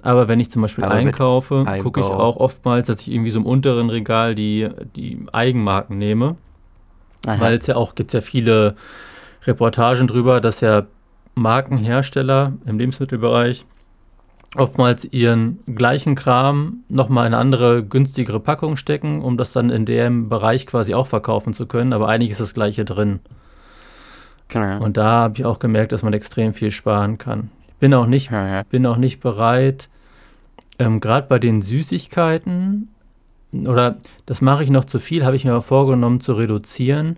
aber 0.03 0.27
wenn 0.27 0.39
ich 0.39 0.51
zum 0.51 0.61
Beispiel 0.61 0.83
aber 0.83 0.93
einkaufe, 0.93 1.65
gucke 1.81 2.01
ich 2.01 2.05
auch 2.05 2.35
oftmals, 2.37 2.87
dass 2.87 3.01
ich 3.01 3.11
irgendwie 3.11 3.31
so 3.31 3.39
im 3.39 3.45
unteren 3.45 3.89
Regal 3.89 4.35
die, 4.35 4.69
die 4.95 5.25
Eigenmarken 5.31 5.97
nehme. 5.97 6.35
Weil 7.25 7.57
es 7.57 7.67
ja 7.67 7.77
auch, 7.77 7.95
gibt 7.95 8.11
ja 8.11 8.19
viele 8.19 8.75
Reportagen 9.45 10.07
drüber, 10.07 10.41
dass 10.41 10.59
ja 10.59 10.83
Markenhersteller 11.35 12.53
im 12.65 12.77
Lebensmittelbereich 12.77 13.65
oftmals 14.57 15.05
ihren 15.05 15.59
gleichen 15.73 16.15
Kram 16.15 16.83
nochmal 16.89 17.25
in 17.27 17.33
eine 17.33 17.41
andere, 17.41 17.83
günstigere 17.83 18.39
Packung 18.39 18.75
stecken, 18.75 19.21
um 19.21 19.37
das 19.37 19.51
dann 19.51 19.69
in 19.69 19.85
dem 19.85 20.29
Bereich 20.29 20.67
quasi 20.67 20.93
auch 20.93 21.07
verkaufen 21.07 21.53
zu 21.53 21.65
können, 21.65 21.93
aber 21.93 22.07
eigentlich 22.09 22.31
ist 22.31 22.41
das 22.41 22.53
gleiche 22.53 22.85
drin. 22.85 23.19
Genau. 24.49 24.83
Und 24.83 24.97
da 24.97 25.05
habe 25.05 25.35
ich 25.37 25.45
auch 25.45 25.59
gemerkt, 25.59 25.93
dass 25.93 26.03
man 26.03 26.13
extrem 26.13 26.53
viel 26.53 26.71
sparen 26.71 27.17
kann. 27.17 27.49
Ich 27.67 27.75
bin 27.75 27.93
auch 27.93 28.05
nicht, 28.05 28.31
bin 28.69 28.85
auch 28.85 28.97
nicht 28.97 29.21
bereit, 29.21 29.89
ähm, 30.83 30.99
gerade 30.99 31.27
bei 31.27 31.39
den 31.39 31.61
Süßigkeiten, 31.61 32.89
oder 33.53 33.97
das 34.25 34.41
mache 34.41 34.63
ich 34.63 34.69
noch 34.69 34.85
zu 34.85 34.99
viel, 34.99 35.25
habe 35.25 35.35
ich 35.35 35.45
mir 35.45 35.51
aber 35.51 35.61
vorgenommen 35.61 36.19
zu 36.19 36.33
reduzieren. 36.33 37.17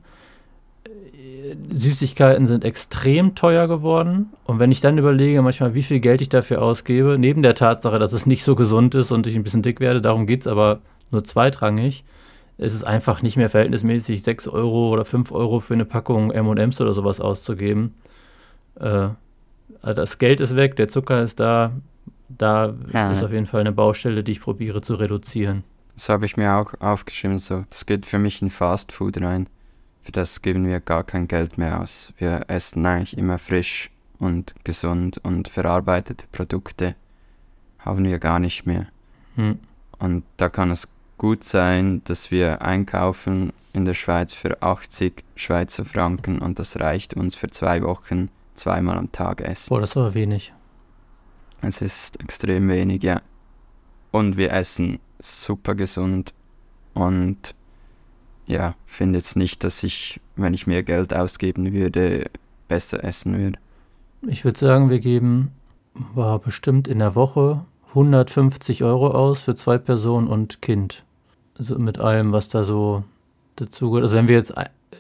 Süßigkeiten 1.69 2.47
sind 2.47 2.65
extrem 2.65 3.35
teuer 3.35 3.67
geworden. 3.67 4.31
Und 4.45 4.59
wenn 4.59 4.71
ich 4.71 4.81
dann 4.81 4.97
überlege, 4.97 5.41
manchmal, 5.41 5.73
wie 5.73 5.83
viel 5.83 5.99
Geld 5.99 6.21
ich 6.21 6.29
dafür 6.29 6.61
ausgebe, 6.61 7.17
neben 7.19 7.43
der 7.43 7.55
Tatsache, 7.55 7.99
dass 7.99 8.13
es 8.13 8.25
nicht 8.25 8.43
so 8.43 8.55
gesund 8.55 8.95
ist 8.95 9.11
und 9.11 9.27
ich 9.27 9.35
ein 9.35 9.43
bisschen 9.43 9.61
dick 9.61 9.79
werde, 9.79 10.01
darum 10.01 10.27
geht 10.27 10.41
es 10.41 10.47
aber 10.47 10.79
nur 11.11 11.23
zweitrangig, 11.23 12.03
ist 12.57 12.73
es 12.73 12.83
einfach 12.83 13.21
nicht 13.21 13.37
mehr 13.37 13.49
verhältnismäßig, 13.49 14.23
6 14.23 14.47
Euro 14.47 14.89
oder 14.89 15.05
5 15.05 15.31
Euro 15.31 15.59
für 15.59 15.73
eine 15.73 15.85
Packung 15.85 16.31
MMs 16.31 16.81
oder 16.81 16.93
sowas 16.93 17.19
auszugeben. 17.19 17.93
Äh, 18.79 19.09
das 19.81 20.17
Geld 20.17 20.41
ist 20.41 20.55
weg, 20.55 20.75
der 20.75 20.87
Zucker 20.87 21.21
ist 21.21 21.39
da. 21.39 21.71
Da 22.29 22.73
ja. 22.91 23.11
ist 23.11 23.23
auf 23.23 23.31
jeden 23.31 23.45
Fall 23.45 23.61
eine 23.61 23.71
Baustelle, 23.71 24.23
die 24.23 24.33
ich 24.33 24.39
probiere 24.39 24.81
zu 24.81 24.95
reduzieren. 24.95 25.63
Das 25.95 26.09
habe 26.09 26.25
ich 26.25 26.37
mir 26.37 26.55
auch 26.55 26.73
aufgeschrieben. 26.79 27.39
So, 27.39 27.63
das 27.69 27.85
geht 27.85 28.05
für 28.05 28.19
mich 28.19 28.41
in 28.41 28.49
Fast 28.49 28.91
Food 28.91 29.21
rein. 29.21 29.47
Für 30.01 30.11
das 30.11 30.41
geben 30.41 30.65
wir 30.65 30.79
gar 30.79 31.03
kein 31.03 31.27
Geld 31.27 31.57
mehr 31.57 31.81
aus. 31.81 32.13
Wir 32.17 32.45
essen 32.47 32.85
eigentlich 32.85 33.17
immer 33.17 33.37
frisch 33.39 33.89
und 34.19 34.53
gesund 34.63 35.19
und 35.23 35.47
verarbeitete 35.47 36.25
Produkte 36.31 36.95
haben 37.79 38.03
wir 38.05 38.19
gar 38.19 38.39
nicht 38.39 38.65
mehr. 38.65 38.87
Hm. 39.35 39.59
Und 39.99 40.23
da 40.37 40.49
kann 40.49 40.71
es 40.71 40.87
gut 41.17 41.43
sein, 41.43 42.01
dass 42.05 42.31
wir 42.31 42.61
einkaufen 42.61 43.53
in 43.73 43.85
der 43.85 43.93
Schweiz 43.93 44.33
für 44.33 44.61
80 44.61 45.23
Schweizer 45.35 45.85
Franken 45.85 46.39
und 46.39 46.59
das 46.59 46.79
reicht 46.79 47.13
uns 47.13 47.35
für 47.35 47.49
zwei 47.49 47.81
Wochen 47.83 48.29
zweimal 48.55 48.97
am 48.97 49.11
Tag 49.11 49.41
essen. 49.41 49.73
Oh, 49.73 49.79
das 49.79 49.91
ist 49.91 49.97
aber 49.97 50.13
wenig. 50.13 50.53
Es 51.61 51.81
ist 51.81 52.19
extrem 52.21 52.69
wenig, 52.69 53.03
ja. 53.03 53.21
Und 54.11 54.37
wir 54.37 54.51
essen 54.51 54.99
super 55.19 55.75
gesund 55.75 56.33
und 56.93 57.55
ja, 58.47 58.75
finde 58.85 59.17
jetzt 59.17 59.35
nicht, 59.35 59.63
dass 59.63 59.83
ich, 59.83 60.19
wenn 60.35 60.53
ich 60.53 60.67
mehr 60.67 60.83
Geld 60.83 61.13
ausgeben 61.13 61.73
würde, 61.73 62.29
besser 62.67 63.03
essen 63.03 63.37
würde. 63.37 63.59
Ich 64.27 64.45
würde 64.45 64.59
sagen, 64.59 64.89
wir 64.89 64.99
geben 64.99 65.51
war 66.13 66.39
bestimmt 66.39 66.87
in 66.87 66.99
der 66.99 67.15
Woche 67.15 67.65
150 67.89 68.83
Euro 68.83 69.09
aus 69.11 69.41
für 69.41 69.55
zwei 69.55 69.77
Personen 69.77 70.27
und 70.27 70.61
Kind. 70.61 71.03
Also 71.57 71.79
mit 71.79 71.99
allem, 71.99 72.33
was 72.33 72.49
da 72.49 72.63
so 72.63 73.03
dazu 73.55 73.89
gehört. 73.89 74.03
Also 74.03 74.17
wenn 74.17 74.27
wir 74.27 74.35
jetzt 74.35 74.53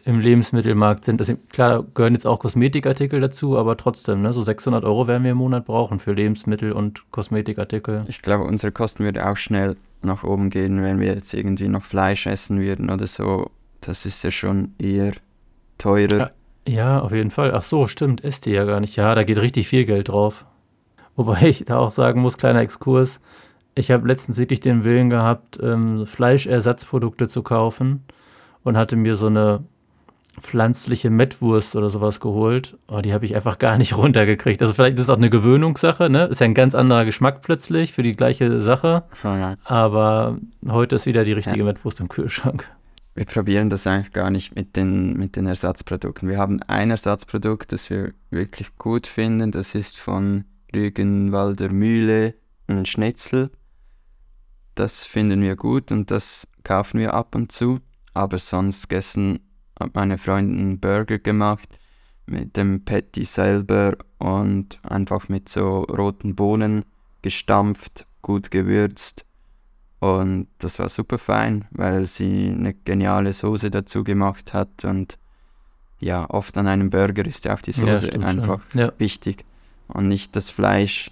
im 0.05 0.19
Lebensmittelmarkt 0.19 1.03
sind, 1.03 1.19
das, 1.19 1.33
klar, 1.49 1.83
gehören 1.95 2.13
jetzt 2.13 2.27
auch 2.27 2.37
Kosmetikartikel 2.37 3.19
dazu, 3.19 3.57
aber 3.57 3.75
trotzdem, 3.75 4.21
ne, 4.21 4.33
so 4.33 4.43
600 4.43 4.85
Euro 4.85 5.07
werden 5.07 5.23
wir 5.23 5.31
im 5.31 5.37
Monat 5.37 5.65
brauchen 5.65 5.97
für 5.97 6.13
Lebensmittel 6.13 6.71
und 6.71 7.11
Kosmetikartikel. 7.11 8.05
Ich 8.07 8.21
glaube, 8.21 8.43
unsere 8.43 8.71
Kosten 8.71 9.03
würden 9.03 9.23
auch 9.23 9.35
schnell 9.35 9.75
nach 10.03 10.23
oben 10.23 10.51
gehen, 10.51 10.83
wenn 10.83 10.99
wir 10.99 11.07
jetzt 11.07 11.33
irgendwie 11.33 11.67
noch 11.67 11.83
Fleisch 11.83 12.27
essen 12.27 12.61
würden 12.61 12.91
oder 12.91 13.07
so. 13.07 13.49
Das 13.81 14.05
ist 14.05 14.23
ja 14.23 14.29
schon 14.29 14.75
eher 14.77 15.13
teurer. 15.79 16.31
Ja, 16.67 16.99
auf 16.99 17.11
jeden 17.11 17.31
Fall. 17.31 17.51
Ach 17.55 17.63
so, 17.63 17.87
stimmt, 17.87 18.23
esst 18.23 18.45
ihr 18.45 18.53
ja 18.53 18.65
gar 18.65 18.79
nicht. 18.79 18.95
Ja, 18.95 19.15
da 19.15 19.23
geht 19.23 19.39
richtig 19.39 19.67
viel 19.67 19.85
Geld 19.85 20.09
drauf. 20.09 20.45
Wobei 21.15 21.41
ich 21.43 21.65
da 21.65 21.79
auch 21.79 21.91
sagen 21.91 22.21
muss, 22.21 22.37
kleiner 22.37 22.59
Exkurs, 22.59 23.21
ich 23.73 23.89
habe 23.89 24.07
letztens 24.07 24.37
wirklich 24.37 24.59
den 24.59 24.83
Willen 24.83 25.09
gehabt, 25.09 25.59
ähm, 25.63 26.05
Fleischersatzprodukte 26.05 27.27
zu 27.27 27.41
kaufen 27.41 28.03
und 28.63 28.77
hatte 28.77 28.95
mir 28.95 29.15
so 29.15 29.27
eine 29.27 29.63
pflanzliche 30.41 31.09
Mettwurst 31.09 31.75
oder 31.75 31.89
sowas 31.89 32.19
geholt. 32.19 32.77
Oh, 32.87 32.99
die 32.99 33.13
habe 33.13 33.25
ich 33.25 33.35
einfach 33.35 33.57
gar 33.57 33.77
nicht 33.77 33.95
runtergekriegt. 33.97 34.61
Also 34.61 34.73
vielleicht 34.73 34.97
ist 34.97 35.03
es 35.03 35.09
auch 35.09 35.17
eine 35.17 35.29
Gewöhnungssache, 35.29 36.09
ne? 36.09 36.25
Ist 36.25 36.41
ja 36.41 36.45
ein 36.45 36.53
ganz 36.53 36.75
anderer 36.75 37.05
Geschmack 37.05 37.41
plötzlich 37.41 37.93
für 37.93 38.03
die 38.03 38.15
gleiche 38.15 38.61
Sache. 38.61 39.03
Aber 39.63 40.37
heute 40.67 40.95
ist 40.95 41.05
wieder 41.05 41.23
die 41.23 41.33
richtige 41.33 41.59
ja. 41.59 41.65
Mettwurst 41.65 41.99
im 41.99 42.09
Kühlschrank. 42.09 42.69
Wir 43.15 43.25
probieren 43.25 43.69
das 43.69 43.87
eigentlich 43.87 44.11
gar 44.11 44.29
nicht 44.29 44.55
mit 44.55 44.75
den, 44.75 45.13
mit 45.13 45.37
den 45.37 45.47
Ersatzprodukten. 45.47 46.27
Wir 46.27 46.37
haben 46.37 46.61
ein 46.63 46.91
Ersatzprodukt, 46.91 47.71
das 47.71 47.89
wir 47.89 48.11
wirklich 48.29 48.75
gut 48.77 49.07
finden. 49.07 49.51
Das 49.51 49.73
ist 49.73 49.97
von 49.97 50.43
Rügenwalder 50.75 51.71
Mühle 51.71 52.33
ein 52.67 52.85
Schnitzel. 52.85 53.51
Das 54.75 55.05
finden 55.05 55.41
wir 55.41 55.55
gut 55.55 55.93
und 55.93 56.11
das 56.11 56.45
kaufen 56.63 56.99
wir 56.99 57.13
ab 57.13 57.35
und 57.35 57.53
zu. 57.53 57.79
Aber 58.13 58.37
sonst 58.37 58.89
gegessen 58.89 59.39
hat 59.79 59.93
meine 59.95 60.17
Freundin 60.17 60.59
einen 60.59 60.79
Burger 60.79 61.19
gemacht 61.19 61.69
mit 62.27 62.57
dem 62.57 62.83
Patty 62.83 63.23
selber 63.23 63.97
und 64.17 64.79
einfach 64.83 65.29
mit 65.29 65.49
so 65.49 65.83
roten 65.83 66.35
Bohnen 66.35 66.85
gestampft, 67.21 68.05
gut 68.21 68.51
gewürzt. 68.51 69.25
Und 69.99 70.47
das 70.59 70.79
war 70.79 70.89
super 70.89 71.17
fein, 71.17 71.65
weil 71.71 72.05
sie 72.05 72.49
eine 72.49 72.73
geniale 72.73 73.33
Soße 73.33 73.71
dazu 73.71 74.03
gemacht 74.03 74.53
hat. 74.53 74.85
Und 74.85 75.17
ja, 75.99 76.29
oft 76.29 76.57
an 76.57 76.67
einem 76.67 76.89
Burger 76.89 77.25
ist 77.25 77.45
ja 77.45 77.55
auch 77.55 77.61
die 77.61 77.71
Soße 77.71 78.11
ja, 78.13 78.19
einfach 78.27 78.61
ja. 78.73 78.91
wichtig. 78.97 79.45
Und 79.87 80.07
nicht 80.07 80.35
das 80.35 80.49
Fleisch. 80.49 81.11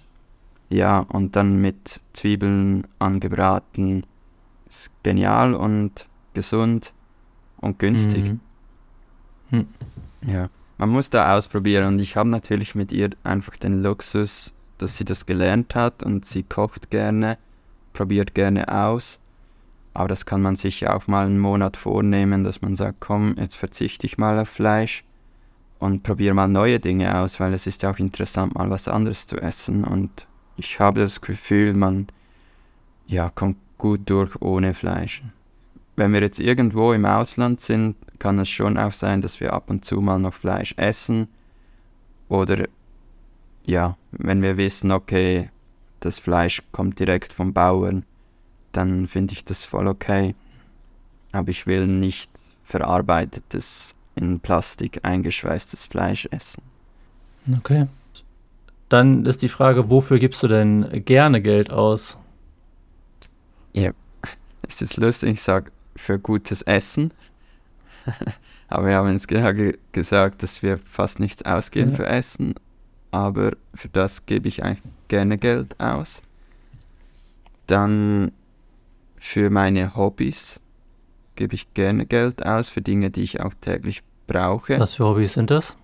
Ja, 0.68 1.00
und 1.00 1.36
dann 1.36 1.60
mit 1.60 2.00
Zwiebeln 2.12 2.86
angebraten. 2.98 4.04
Ist 4.68 4.90
genial 5.02 5.54
und 5.54 6.06
gesund 6.32 6.92
und 7.58 7.78
günstig. 7.78 8.24
Mhm. 8.24 8.40
Hm. 9.54 9.66
Ja, 10.26 10.48
man 10.78 10.88
muss 10.88 11.10
da 11.10 11.36
ausprobieren 11.36 11.86
und 11.86 11.98
ich 12.00 12.16
habe 12.16 12.28
natürlich 12.28 12.74
mit 12.74 12.90
ihr 12.92 13.10
einfach 13.22 13.56
den 13.56 13.82
Luxus, 13.82 14.52
dass 14.78 14.98
sie 14.98 15.04
das 15.04 15.26
gelernt 15.26 15.74
hat 15.74 16.02
und 16.02 16.24
sie 16.24 16.42
kocht 16.42 16.90
gerne, 16.90 17.38
probiert 17.92 18.34
gerne 18.34 18.68
aus. 18.68 19.20
Aber 19.92 20.08
das 20.08 20.26
kann 20.26 20.42
man 20.42 20.56
sich 20.56 20.88
auch 20.88 21.06
mal 21.06 21.26
einen 21.26 21.38
Monat 21.38 21.76
vornehmen, 21.76 22.42
dass 22.42 22.62
man 22.62 22.74
sagt, 22.74 22.96
komm, 22.98 23.36
jetzt 23.38 23.54
verzichte 23.54 24.06
ich 24.06 24.18
mal 24.18 24.38
auf 24.40 24.48
Fleisch 24.48 25.04
und 25.78 26.02
probiere 26.02 26.34
mal 26.34 26.48
neue 26.48 26.80
Dinge 26.80 27.16
aus, 27.16 27.38
weil 27.38 27.52
es 27.52 27.68
ist 27.68 27.82
ja 27.82 27.92
auch 27.92 27.98
interessant, 27.98 28.56
mal 28.56 28.70
was 28.70 28.88
anderes 28.88 29.28
zu 29.28 29.36
essen. 29.36 29.84
Und 29.84 30.26
ich 30.56 30.80
habe 30.80 31.00
das 31.00 31.20
Gefühl, 31.20 31.74
man 31.74 32.08
ja, 33.06 33.30
kommt 33.30 33.58
gut 33.78 34.00
durch 34.10 34.40
ohne 34.40 34.74
Fleisch 34.74 35.22
wenn 35.96 36.12
wir 36.12 36.20
jetzt 36.20 36.40
irgendwo 36.40 36.92
im 36.92 37.04
Ausland 37.04 37.60
sind, 37.60 37.96
kann 38.18 38.38
es 38.38 38.48
schon 38.48 38.78
auch 38.78 38.92
sein, 38.92 39.20
dass 39.20 39.40
wir 39.40 39.52
ab 39.52 39.70
und 39.70 39.84
zu 39.84 40.00
mal 40.00 40.18
noch 40.18 40.34
Fleisch 40.34 40.74
essen. 40.76 41.28
Oder 42.28 42.66
ja, 43.66 43.96
wenn 44.10 44.42
wir 44.42 44.56
wissen, 44.56 44.90
okay, 44.90 45.50
das 46.00 46.18
Fleisch 46.18 46.62
kommt 46.72 46.98
direkt 46.98 47.32
vom 47.32 47.52
Bauern, 47.52 48.04
dann 48.72 49.08
finde 49.08 49.34
ich 49.34 49.44
das 49.44 49.64
voll 49.64 49.86
okay. 49.86 50.34
Aber 51.32 51.48
ich 51.50 51.66
will 51.66 51.86
nicht 51.86 52.30
verarbeitetes, 52.64 53.94
in 54.16 54.40
Plastik 54.40 55.00
eingeschweißtes 55.02 55.86
Fleisch 55.86 56.28
essen. 56.30 56.62
Okay. 57.58 57.86
Dann 58.88 59.26
ist 59.26 59.42
die 59.42 59.48
Frage, 59.48 59.90
wofür 59.90 60.18
gibst 60.18 60.42
du 60.42 60.48
denn 60.48 61.04
gerne 61.04 61.42
Geld 61.42 61.70
aus? 61.70 62.16
Ja, 63.72 63.90
ist 64.68 64.80
jetzt 64.80 64.96
lustig, 64.96 65.32
ich 65.32 65.42
sage 65.42 65.70
für 65.96 66.18
gutes 66.18 66.62
Essen. 66.62 67.12
aber 68.68 68.88
wir 68.88 68.96
haben 68.96 69.12
jetzt 69.12 69.28
gerade 69.28 69.78
gesagt, 69.92 70.42
dass 70.42 70.62
wir 70.62 70.78
fast 70.78 71.20
nichts 71.20 71.44
ausgeben 71.44 71.92
ja. 71.92 71.96
für 71.96 72.06
Essen. 72.06 72.54
Aber 73.10 73.52
für 73.74 73.88
das 73.88 74.26
gebe 74.26 74.48
ich 74.48 74.64
eigentlich 74.64 74.82
gerne 75.08 75.38
Geld 75.38 75.78
aus. 75.78 76.22
Dann 77.66 78.32
für 79.16 79.50
meine 79.50 79.94
Hobbys 79.94 80.60
gebe 81.36 81.54
ich 81.54 81.72
gerne 81.74 82.06
Geld 82.06 82.44
aus, 82.44 82.68
für 82.68 82.82
Dinge, 82.82 83.10
die 83.10 83.22
ich 83.22 83.40
auch 83.40 83.54
täglich 83.60 84.02
brauche. 84.26 84.78
Was 84.78 84.94
für 84.94 85.04
Hobbys 85.04 85.34
sind 85.34 85.50
das? 85.50 85.76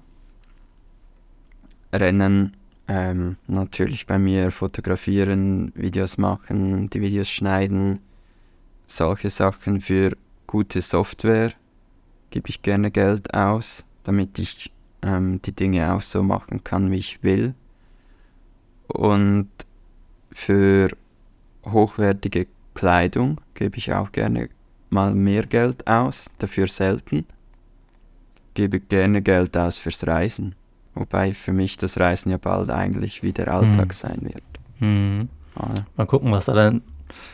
Rennen, 1.92 2.56
ähm, 2.88 3.36
natürlich 3.46 4.06
bei 4.06 4.18
mir 4.18 4.50
fotografieren, 4.50 5.72
Videos 5.74 6.18
machen, 6.18 6.90
die 6.90 7.00
Videos 7.00 7.28
schneiden, 7.28 8.00
solche 8.90 9.30
Sachen 9.30 9.80
für 9.80 10.16
gute 10.46 10.82
Software 10.82 11.52
gebe 12.30 12.48
ich 12.48 12.62
gerne 12.62 12.90
Geld 12.90 13.32
aus, 13.34 13.84
damit 14.04 14.38
ich 14.38 14.70
ähm, 15.02 15.40
die 15.42 15.52
Dinge 15.52 15.92
auch 15.92 16.02
so 16.02 16.22
machen 16.22 16.62
kann, 16.64 16.90
wie 16.90 16.96
ich 16.98 17.22
will. 17.22 17.54
Und 18.88 19.48
für 20.32 20.88
hochwertige 21.64 22.46
Kleidung 22.74 23.40
gebe 23.54 23.76
ich 23.78 23.92
auch 23.92 24.12
gerne 24.12 24.48
mal 24.90 25.14
mehr 25.14 25.44
Geld 25.46 25.86
aus, 25.86 26.26
dafür 26.38 26.66
selten. 26.66 27.24
gebe 28.54 28.80
gerne 28.80 29.22
Geld 29.22 29.56
aus 29.56 29.78
fürs 29.78 30.04
Reisen. 30.06 30.54
Wobei 30.94 31.34
für 31.34 31.52
mich 31.52 31.76
das 31.78 31.98
Reisen 31.98 32.30
ja 32.30 32.36
bald 32.36 32.68
eigentlich 32.68 33.22
wieder 33.22 33.46
Alltag 33.48 33.86
Mhm. 33.88 33.92
sein 33.92 34.18
wird. 34.22 34.42
Hm. 34.80 35.28
Ah, 35.54 35.68
Mal 35.96 36.06
gucken, 36.06 36.32
was 36.32 36.46
da 36.46 36.54
dann. 36.54 36.82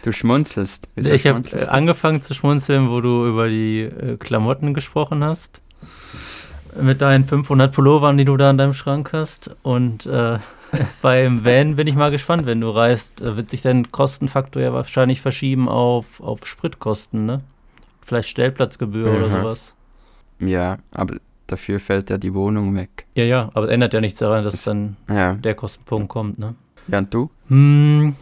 Du 0.02 0.12
schmunzelst. 0.12 0.88
Wieso 0.94 1.12
ich 1.12 1.26
habe 1.26 1.40
du? 1.42 1.70
angefangen 1.72 2.22
zu 2.22 2.34
schmunzeln, 2.34 2.90
wo 2.90 3.00
du 3.00 3.26
über 3.26 3.48
die 3.48 3.80
äh, 3.82 4.16
Klamotten 4.16 4.74
gesprochen 4.74 5.22
hast. 5.24 5.60
Mit 6.80 7.00
deinen 7.00 7.24
500 7.24 7.72
Pullovern, 7.74 8.18
die 8.18 8.24
du 8.26 8.36
da 8.36 8.50
in 8.50 8.58
deinem 8.58 8.74
Schrank 8.74 9.12
hast. 9.12 9.50
Und 9.62 10.04
äh, 10.06 10.38
beim 11.02 11.44
Van 11.44 11.76
bin 11.76 11.86
ich 11.86 11.94
mal 11.94 12.10
gespannt, 12.10 12.44
wenn 12.46 12.60
du 12.60 12.70
reist. 12.70 13.20
Äh, 13.22 13.36
wird 13.36 13.50
sich 13.50 13.62
dein 13.62 13.90
Kostenfaktor 13.90 14.60
ja 14.62 14.72
wahrscheinlich 14.72 15.20
verschieben 15.20 15.68
auf, 15.68 16.20
auf 16.20 16.46
Spritkosten, 16.46 17.24
ne? 17.26 17.40
Vielleicht 18.04 18.28
Stellplatzgebühr 18.28 19.10
oder 19.10 19.26
Mhm. 19.28 19.32
sowas. 19.32 19.74
Ja, 20.38 20.76
aber 20.92 21.16
dafür 21.46 21.80
fällt 21.80 22.10
ja 22.10 22.18
die 22.18 22.34
Wohnung 22.34 22.76
weg. 22.76 23.06
Ja, 23.14 23.24
ja, 23.24 23.48
aber 23.54 23.66
es 23.66 23.72
ändert 23.72 23.94
ja 23.94 24.00
nichts 24.00 24.18
daran, 24.18 24.44
dass 24.44 24.54
Das- 24.54 24.64
dann 24.64 24.96
Ja. 25.08 25.34
der 25.34 25.54
Kostenpunkt 25.54 26.08
kommt, 26.08 26.38
ne? 26.38 26.54
Ja, 26.88 26.98
und 26.98 27.12
du? 27.12 27.30
Hm, 27.48 28.14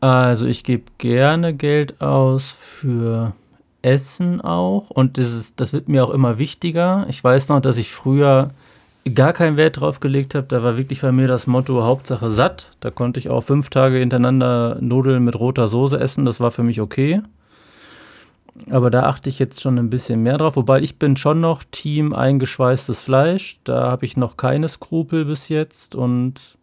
also 0.00 0.46
ich 0.46 0.64
gebe 0.64 0.84
gerne 0.98 1.54
Geld 1.54 2.00
aus 2.00 2.56
für 2.60 3.34
Essen 3.82 4.40
auch 4.40 4.90
und 4.90 5.18
das, 5.18 5.32
ist, 5.32 5.60
das 5.60 5.72
wird 5.72 5.88
mir 5.88 6.04
auch 6.04 6.10
immer 6.10 6.38
wichtiger. 6.38 7.06
Ich 7.08 7.22
weiß 7.22 7.48
noch, 7.48 7.60
dass 7.60 7.76
ich 7.76 7.90
früher 7.90 8.50
gar 9.14 9.32
keinen 9.32 9.56
Wert 9.56 9.80
drauf 9.80 10.00
gelegt 10.00 10.34
habe. 10.34 10.46
Da 10.48 10.62
war 10.62 10.76
wirklich 10.76 11.02
bei 11.02 11.12
mir 11.12 11.28
das 11.28 11.46
Motto 11.46 11.84
Hauptsache 11.84 12.30
satt. 12.30 12.72
Da 12.80 12.90
konnte 12.90 13.20
ich 13.20 13.30
auch 13.30 13.42
fünf 13.42 13.70
Tage 13.70 13.98
hintereinander 13.98 14.78
Nudeln 14.80 15.24
mit 15.24 15.38
roter 15.38 15.68
Soße 15.68 15.98
essen. 15.98 16.24
Das 16.24 16.40
war 16.40 16.50
für 16.50 16.64
mich 16.64 16.80
okay. 16.80 17.22
Aber 18.70 18.90
da 18.90 19.04
achte 19.04 19.28
ich 19.28 19.38
jetzt 19.38 19.60
schon 19.60 19.78
ein 19.78 19.90
bisschen 19.90 20.22
mehr 20.22 20.38
drauf. 20.38 20.56
Wobei 20.56 20.80
ich 20.80 20.98
bin 20.98 21.16
schon 21.16 21.40
noch 21.40 21.62
Team 21.70 22.12
eingeschweißtes 22.12 23.00
Fleisch. 23.00 23.58
Da 23.64 23.90
habe 23.90 24.06
ich 24.06 24.16
noch 24.16 24.36
keine 24.36 24.68
Skrupel 24.68 25.26
bis 25.26 25.48
jetzt 25.48 25.94
und 25.94 26.55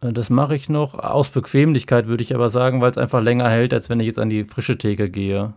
Das 0.00 0.30
mache 0.30 0.54
ich 0.54 0.68
noch. 0.68 0.94
Aus 0.94 1.28
Bequemlichkeit 1.28 2.06
würde 2.06 2.22
ich 2.22 2.34
aber 2.34 2.48
sagen, 2.50 2.80
weil 2.80 2.90
es 2.90 2.98
einfach 2.98 3.20
länger 3.20 3.48
hält, 3.48 3.74
als 3.74 3.88
wenn 3.88 3.98
ich 4.00 4.06
jetzt 4.06 4.18
an 4.18 4.30
die 4.30 4.44
frische 4.44 4.78
Theke 4.78 5.10
gehe. 5.10 5.54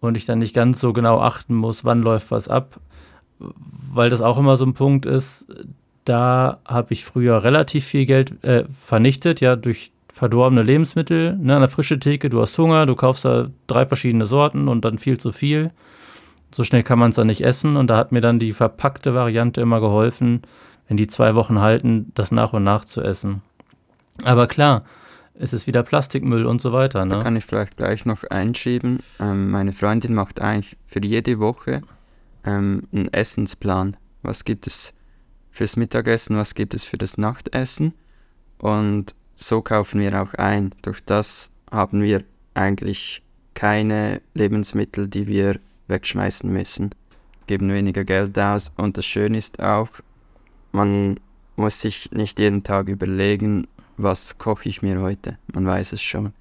Und 0.00 0.16
ich 0.16 0.24
dann 0.24 0.38
nicht 0.38 0.54
ganz 0.54 0.80
so 0.80 0.92
genau 0.92 1.20
achten 1.20 1.54
muss, 1.54 1.84
wann 1.84 2.02
läuft 2.02 2.30
was 2.30 2.48
ab. 2.48 2.80
Weil 3.38 4.08
das 4.08 4.22
auch 4.22 4.38
immer 4.38 4.56
so 4.56 4.64
ein 4.64 4.74
Punkt 4.74 5.04
ist, 5.04 5.46
da 6.04 6.60
habe 6.64 6.92
ich 6.92 7.04
früher 7.04 7.44
relativ 7.44 7.84
viel 7.84 8.06
Geld 8.06 8.42
äh, 8.44 8.64
vernichtet, 8.78 9.40
ja, 9.40 9.56
durch 9.56 9.92
verdorbene 10.12 10.62
Lebensmittel. 10.62 11.36
Ne, 11.36 11.54
an 11.54 11.62
der 11.62 11.68
frische 11.68 11.98
Theke, 11.98 12.30
du 12.30 12.40
hast 12.40 12.56
Hunger, 12.58 12.86
du 12.86 12.94
kaufst 12.96 13.24
da 13.24 13.48
drei 13.66 13.86
verschiedene 13.86 14.26
Sorten 14.26 14.68
und 14.68 14.84
dann 14.84 14.98
viel 14.98 15.18
zu 15.18 15.32
viel. 15.32 15.70
So 16.54 16.64
schnell 16.64 16.82
kann 16.82 16.98
man 16.98 17.10
es 17.10 17.16
dann 17.16 17.26
nicht 17.26 17.42
essen. 17.42 17.76
Und 17.76 17.88
da 17.88 17.96
hat 17.96 18.12
mir 18.12 18.20
dann 18.20 18.38
die 18.38 18.52
verpackte 18.52 19.14
Variante 19.14 19.60
immer 19.60 19.80
geholfen, 19.80 20.42
wenn 20.88 20.96
die 20.96 21.06
zwei 21.06 21.34
Wochen 21.34 21.60
halten, 21.60 22.12
das 22.14 22.32
nach 22.32 22.52
und 22.52 22.64
nach 22.64 22.84
zu 22.84 23.02
essen. 23.02 23.42
Aber 24.24 24.46
klar, 24.46 24.84
es 25.34 25.52
ist 25.52 25.66
wieder 25.66 25.82
Plastikmüll 25.82 26.44
und 26.46 26.60
so 26.60 26.72
weiter. 26.72 27.04
Da 27.06 27.16
Ne? 27.16 27.22
kann 27.22 27.36
ich 27.36 27.44
vielleicht 27.44 27.76
gleich 27.76 28.04
noch 28.04 28.22
einschieben. 28.24 28.98
Ähm, 29.18 29.50
meine 29.50 29.72
Freundin 29.72 30.14
macht 30.14 30.40
eigentlich 30.40 30.76
für 30.86 31.02
jede 31.04 31.38
Woche 31.38 31.80
ähm, 32.44 32.82
einen 32.92 33.12
Essensplan. 33.12 33.96
Was 34.22 34.44
gibt 34.44 34.66
es 34.66 34.92
fürs 35.50 35.76
Mittagessen, 35.76 36.36
was 36.36 36.54
gibt 36.54 36.74
es 36.74 36.84
für 36.84 36.98
das 36.98 37.16
Nachtessen? 37.18 37.94
Und 38.58 39.14
so 39.34 39.62
kaufen 39.62 40.00
wir 40.00 40.20
auch 40.22 40.34
ein. 40.34 40.74
Durch 40.82 41.02
das 41.04 41.50
haben 41.70 42.02
wir 42.02 42.22
eigentlich 42.54 43.22
keine 43.54 44.20
Lebensmittel, 44.34 45.08
die 45.08 45.26
wir 45.26 45.58
wegschmeißen 45.88 46.50
müssen. 46.52 46.90
Geben 47.46 47.70
weniger 47.72 48.04
Geld 48.04 48.38
aus. 48.38 48.70
Und 48.76 48.96
das 48.96 49.04
Schöne 49.06 49.38
ist 49.38 49.60
auch, 49.62 49.88
man 50.72 51.20
muss 51.56 51.80
sich 51.80 52.10
nicht 52.12 52.38
jeden 52.38 52.64
Tag 52.64 52.88
überlegen, 52.88 53.68
was 53.96 54.38
koche 54.38 54.68
ich 54.68 54.82
mir 54.82 55.00
heute. 55.00 55.38
Man 55.52 55.66
weiß 55.66 55.92
es 55.92 56.02
schon. 56.02 56.32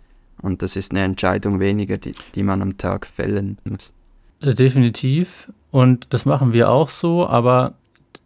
Und 0.42 0.62
das 0.62 0.76
ist 0.76 0.92
eine 0.92 1.04
Entscheidung 1.04 1.60
weniger, 1.60 1.98
die, 1.98 2.14
die 2.34 2.44
man 2.44 2.62
am 2.62 2.78
Tag 2.78 3.06
fällen 3.06 3.58
muss. 3.64 3.94
Definitiv. 4.42 5.52
Und 5.70 6.08
das 6.14 6.26
machen 6.26 6.54
wir 6.54 6.70
auch 6.70 6.90
so, 6.90 7.28
aber 7.28 7.76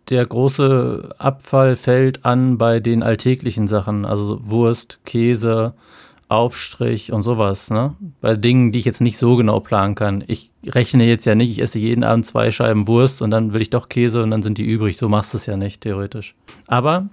der 0.09 0.25
große 0.25 1.15
Abfall 1.17 1.75
fällt 1.75 2.23
an 2.23 2.57
bei 2.57 2.79
den 2.79 3.03
alltäglichen 3.03 3.67
Sachen, 3.67 4.05
also 4.05 4.39
Wurst, 4.45 4.99
Käse, 5.05 5.73
Aufstrich 6.27 7.11
und 7.11 7.21
sowas, 7.21 7.69
ne? 7.69 7.93
Bei 8.19 8.35
Dingen, 8.35 8.71
die 8.71 8.79
ich 8.79 8.85
jetzt 8.85 9.01
nicht 9.01 9.17
so 9.17 9.35
genau 9.35 9.59
planen 9.59 9.93
kann. 9.93 10.23
Ich 10.27 10.51
rechne 10.65 11.05
jetzt 11.05 11.25
ja 11.25 11.35
nicht, 11.35 11.51
ich 11.51 11.61
esse 11.61 11.77
jeden 11.77 12.03
Abend 12.03 12.25
zwei 12.25 12.49
Scheiben 12.49 12.87
Wurst 12.87 13.21
und 13.21 13.29
dann 13.29 13.53
will 13.53 13.61
ich 13.61 13.69
doch 13.69 13.89
Käse 13.89 14.23
und 14.23 14.31
dann 14.31 14.41
sind 14.41 14.57
die 14.57 14.65
übrig. 14.65 14.97
So 14.97 15.07
machst 15.07 15.33
du 15.33 15.37
es 15.37 15.45
ja 15.45 15.55
nicht, 15.55 15.81
theoretisch. 15.81 16.35
Aber 16.65 17.09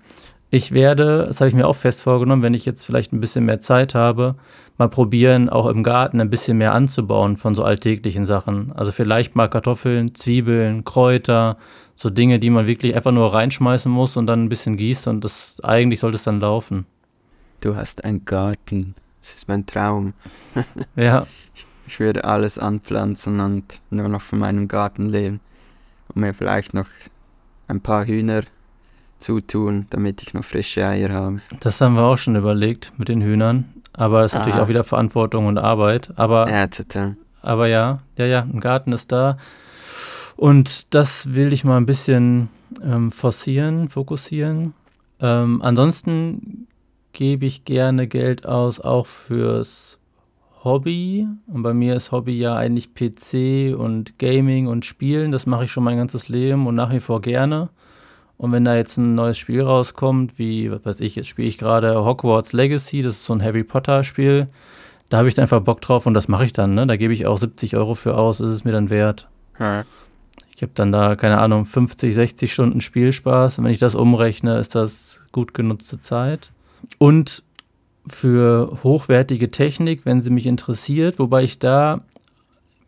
ich 0.50 0.72
werde, 0.72 1.24
das 1.26 1.40
habe 1.40 1.48
ich 1.48 1.54
mir 1.54 1.66
auch 1.66 1.76
fest 1.76 2.02
vorgenommen, 2.02 2.42
wenn 2.42 2.54
ich 2.54 2.64
jetzt 2.64 2.84
vielleicht 2.84 3.12
ein 3.12 3.20
bisschen 3.20 3.44
mehr 3.44 3.60
Zeit 3.60 3.94
habe, 3.94 4.34
mal 4.78 4.88
probieren, 4.88 5.48
auch 5.48 5.66
im 5.66 5.82
Garten 5.82 6.20
ein 6.20 6.30
bisschen 6.30 6.58
mehr 6.58 6.72
anzubauen 6.74 7.36
von 7.36 7.54
so 7.54 7.62
alltäglichen 7.64 8.24
Sachen. 8.24 8.72
Also 8.72 8.92
vielleicht 8.92 9.36
mal 9.36 9.48
Kartoffeln, 9.48 10.14
Zwiebeln, 10.14 10.84
Kräuter, 10.84 11.58
so 11.94 12.10
Dinge, 12.10 12.38
die 12.38 12.50
man 12.50 12.66
wirklich 12.66 12.94
einfach 12.96 13.12
nur 13.12 13.32
reinschmeißen 13.32 13.92
muss 13.92 14.16
und 14.16 14.26
dann 14.26 14.44
ein 14.44 14.48
bisschen 14.48 14.76
gießt 14.76 15.06
und 15.08 15.22
das 15.22 15.60
eigentlich 15.62 16.00
sollte 16.00 16.16
es 16.16 16.24
dann 16.24 16.40
laufen. 16.40 16.86
Du 17.60 17.76
hast 17.76 18.04
einen 18.04 18.24
Garten. 18.24 18.94
Das 19.22 19.34
ist 19.34 19.48
mein 19.48 19.64
Traum. 19.66 20.12
Ja, 20.96 21.26
Ich 21.86 21.98
würde 22.00 22.24
alles 22.24 22.58
anpflanzen 22.58 23.40
und 23.40 23.80
nur 23.90 24.08
noch 24.08 24.20
von 24.20 24.38
meinem 24.38 24.68
Garten 24.68 25.08
leben. 25.08 25.40
Und 26.08 26.20
mir 26.20 26.34
vielleicht 26.34 26.74
noch 26.74 26.86
ein 27.68 27.80
paar 27.80 28.04
Hühner 28.04 28.42
zutun, 29.18 29.86
damit 29.90 30.22
ich 30.22 30.34
noch 30.34 30.44
frische 30.44 30.84
Eier 30.86 31.10
habe. 31.12 31.40
das 31.60 31.80
haben 31.80 31.94
wir 31.94 32.02
auch 32.02 32.18
schon 32.18 32.36
überlegt 32.36 32.92
mit 32.98 33.08
den 33.08 33.22
Hühnern. 33.22 33.72
Aber 33.94 34.22
das 34.22 34.32
ist 34.32 34.38
natürlich 34.38 34.58
Ah. 34.58 34.64
auch 34.64 34.68
wieder 34.68 34.84
Verantwortung 34.84 35.46
und 35.46 35.58
Arbeit. 35.58 36.10
Aber 36.16 36.48
Ja, 36.50 36.66
total. 36.66 37.16
Aber 37.42 37.66
ja, 37.68 38.00
ja, 38.18 38.26
ja, 38.26 38.40
ein 38.42 38.60
Garten 38.60 38.92
ist 38.92 39.10
da. 39.12 39.36
Und 40.36 40.92
das 40.94 41.34
will 41.34 41.52
ich 41.52 41.64
mal 41.64 41.76
ein 41.76 41.86
bisschen 41.86 42.48
ähm, 42.82 43.12
forcieren, 43.12 43.88
fokussieren. 43.88 44.74
Ähm, 45.20 45.60
ansonsten 45.62 46.66
gebe 47.12 47.46
ich 47.46 47.64
gerne 47.64 48.06
Geld 48.06 48.46
aus, 48.46 48.80
auch 48.80 49.06
fürs 49.06 49.98
Hobby. 50.64 51.26
Und 51.46 51.62
bei 51.62 51.74
mir 51.74 51.96
ist 51.96 52.12
Hobby 52.12 52.38
ja 52.38 52.54
eigentlich 52.54 52.94
PC 52.94 53.76
und 53.76 54.18
Gaming 54.18 54.66
und 54.66 54.84
Spielen. 54.84 55.32
Das 55.32 55.46
mache 55.46 55.64
ich 55.64 55.72
schon 55.72 55.84
mein 55.84 55.96
ganzes 55.96 56.28
Leben 56.28 56.66
und 56.66 56.74
nach 56.74 56.92
wie 56.92 57.00
vor 57.00 57.20
gerne. 57.20 57.68
Und 58.38 58.52
wenn 58.52 58.64
da 58.64 58.76
jetzt 58.76 58.96
ein 58.96 59.14
neues 59.14 59.38
Spiel 59.38 59.62
rauskommt, 59.62 60.38
wie, 60.38 60.70
was 60.70 60.84
weiß 60.84 61.00
ich, 61.00 61.16
jetzt 61.16 61.28
spiele 61.28 61.48
ich 61.48 61.58
gerade 61.58 62.04
Hogwarts 62.04 62.52
Legacy, 62.52 63.02
das 63.02 63.14
ist 63.14 63.24
so 63.24 63.34
ein 63.34 63.42
Harry 63.42 63.62
Potter 63.62 64.02
Spiel, 64.02 64.46
da 65.08 65.18
habe 65.18 65.28
ich 65.28 65.34
dann 65.34 65.42
einfach 65.42 65.60
Bock 65.60 65.80
drauf 65.80 66.06
und 66.06 66.14
das 66.14 66.26
mache 66.26 66.46
ich 66.46 66.52
dann, 66.52 66.74
ne? 66.74 66.86
Da 66.86 66.96
gebe 66.96 67.12
ich 67.12 67.26
auch 67.26 67.36
70 67.36 67.76
Euro 67.76 67.94
für 67.94 68.16
aus, 68.16 68.40
ist 68.40 68.48
es 68.48 68.64
mir 68.64 68.72
dann 68.72 68.90
wert. 68.90 69.28
Ja. 69.60 69.84
Ich 70.56 70.62
habe 70.62 70.72
dann 70.74 70.92
da, 70.92 71.16
keine 71.16 71.38
Ahnung, 71.38 71.64
50, 71.64 72.14
60 72.14 72.52
Stunden 72.52 72.80
Spielspaß. 72.80 73.58
Und 73.58 73.64
wenn 73.64 73.72
ich 73.72 73.80
das 73.80 73.96
umrechne, 73.96 74.58
ist 74.58 74.76
das 74.76 75.20
gut 75.32 75.54
genutzte 75.54 75.98
Zeit. 75.98 76.51
Und 76.98 77.42
für 78.06 78.78
hochwertige 78.82 79.50
Technik, 79.50 80.04
wenn 80.04 80.22
sie 80.22 80.30
mich 80.30 80.46
interessiert, 80.46 81.18
wobei 81.18 81.44
ich 81.44 81.58
da 81.58 82.00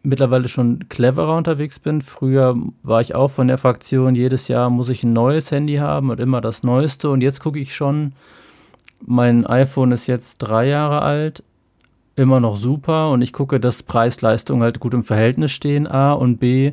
mittlerweile 0.03 0.49
schon 0.49 0.89
cleverer 0.89 1.37
unterwegs 1.37 1.79
bin. 1.79 2.03
Früher 2.03 2.57
war 2.83 3.01
ich 3.01 3.15
auch 3.15 3.31
von 3.31 3.49
der 3.49 3.59
Fraktion, 3.59 4.15
jedes 4.15 4.49
Jahr 4.49 4.71
muss 4.71 4.91
ich 4.91 5.03
ein 5.03 5.13
neues 5.13 5.51
Handy 5.51 5.77
haben 5.77 6.11
und 6.11 6.21
immer 6.21 6.41
das 6.41 6.63
Neueste. 6.63 7.09
Und 7.09 7.23
jetzt 7.23 7.41
gucke 7.41 7.59
ich 7.59 7.75
schon, 7.75 8.13
mein 9.05 9.47
iPhone 9.47 9.93
ist 9.93 10.07
jetzt 10.07 10.39
drei 10.39 10.69
Jahre 10.69 11.03
alt, 11.03 11.43
immer 12.17 12.41
noch 12.41 12.57
super. 12.57 13.11
Und 13.11 13.23
ich 13.23 13.33
gucke, 13.33 13.59
dass 13.59 13.83
Preis-Leistung 13.83 14.63
halt 14.63 14.79
gut 14.79 14.95
im 14.95 15.05
Verhältnis 15.05 15.53
stehen, 15.53 15.87
A 15.87 16.13
und 16.13 16.39
B, 16.39 16.73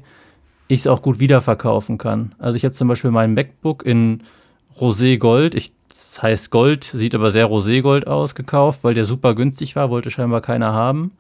ich 0.67 0.81
es 0.81 0.87
auch 0.87 1.01
gut 1.01 1.19
wiederverkaufen 1.19 1.97
kann. 1.97 2.33
Also 2.37 2.55
ich 2.55 2.65
habe 2.65 2.73
zum 2.73 2.87
Beispiel 2.87 3.11
mein 3.11 3.33
MacBook 3.33 3.85
in 3.85 4.23
Rosé 4.77 5.17
Gold, 5.17 5.55
ich, 5.55 5.73
das 6.11 6.21
heißt 6.23 6.49
Gold, 6.51 6.83
sieht 6.83 7.15
aber 7.15 7.31
sehr 7.31 7.47
Rosé 7.47 7.81
Gold 7.81 8.05
aus, 8.05 8.35
gekauft, 8.35 8.83
weil 8.83 8.93
der 8.93 9.05
super 9.05 9.33
günstig 9.33 9.77
war, 9.77 9.89
wollte 9.89 10.11
scheinbar 10.11 10.41
keiner 10.41 10.73
haben. 10.73 11.13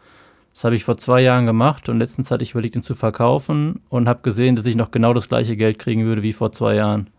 Das 0.53 0.65
habe 0.65 0.75
ich 0.75 0.83
vor 0.83 0.97
zwei 0.97 1.21
Jahren 1.21 1.45
gemacht 1.45 1.87
und 1.87 1.97
letztens 1.97 2.29
hatte 2.29 2.43
ich 2.43 2.51
überlegt, 2.51 2.75
ihn 2.75 2.81
zu 2.81 2.93
verkaufen 2.93 3.79
und 3.87 4.09
habe 4.09 4.19
gesehen, 4.21 4.57
dass 4.57 4.65
ich 4.65 4.75
noch 4.75 4.91
genau 4.91 5.13
das 5.13 5.29
gleiche 5.29 5.55
Geld 5.55 5.79
kriegen 5.79 6.03
würde 6.03 6.23
wie 6.23 6.33
vor 6.33 6.51
zwei 6.51 6.75
Jahren. 6.75 7.09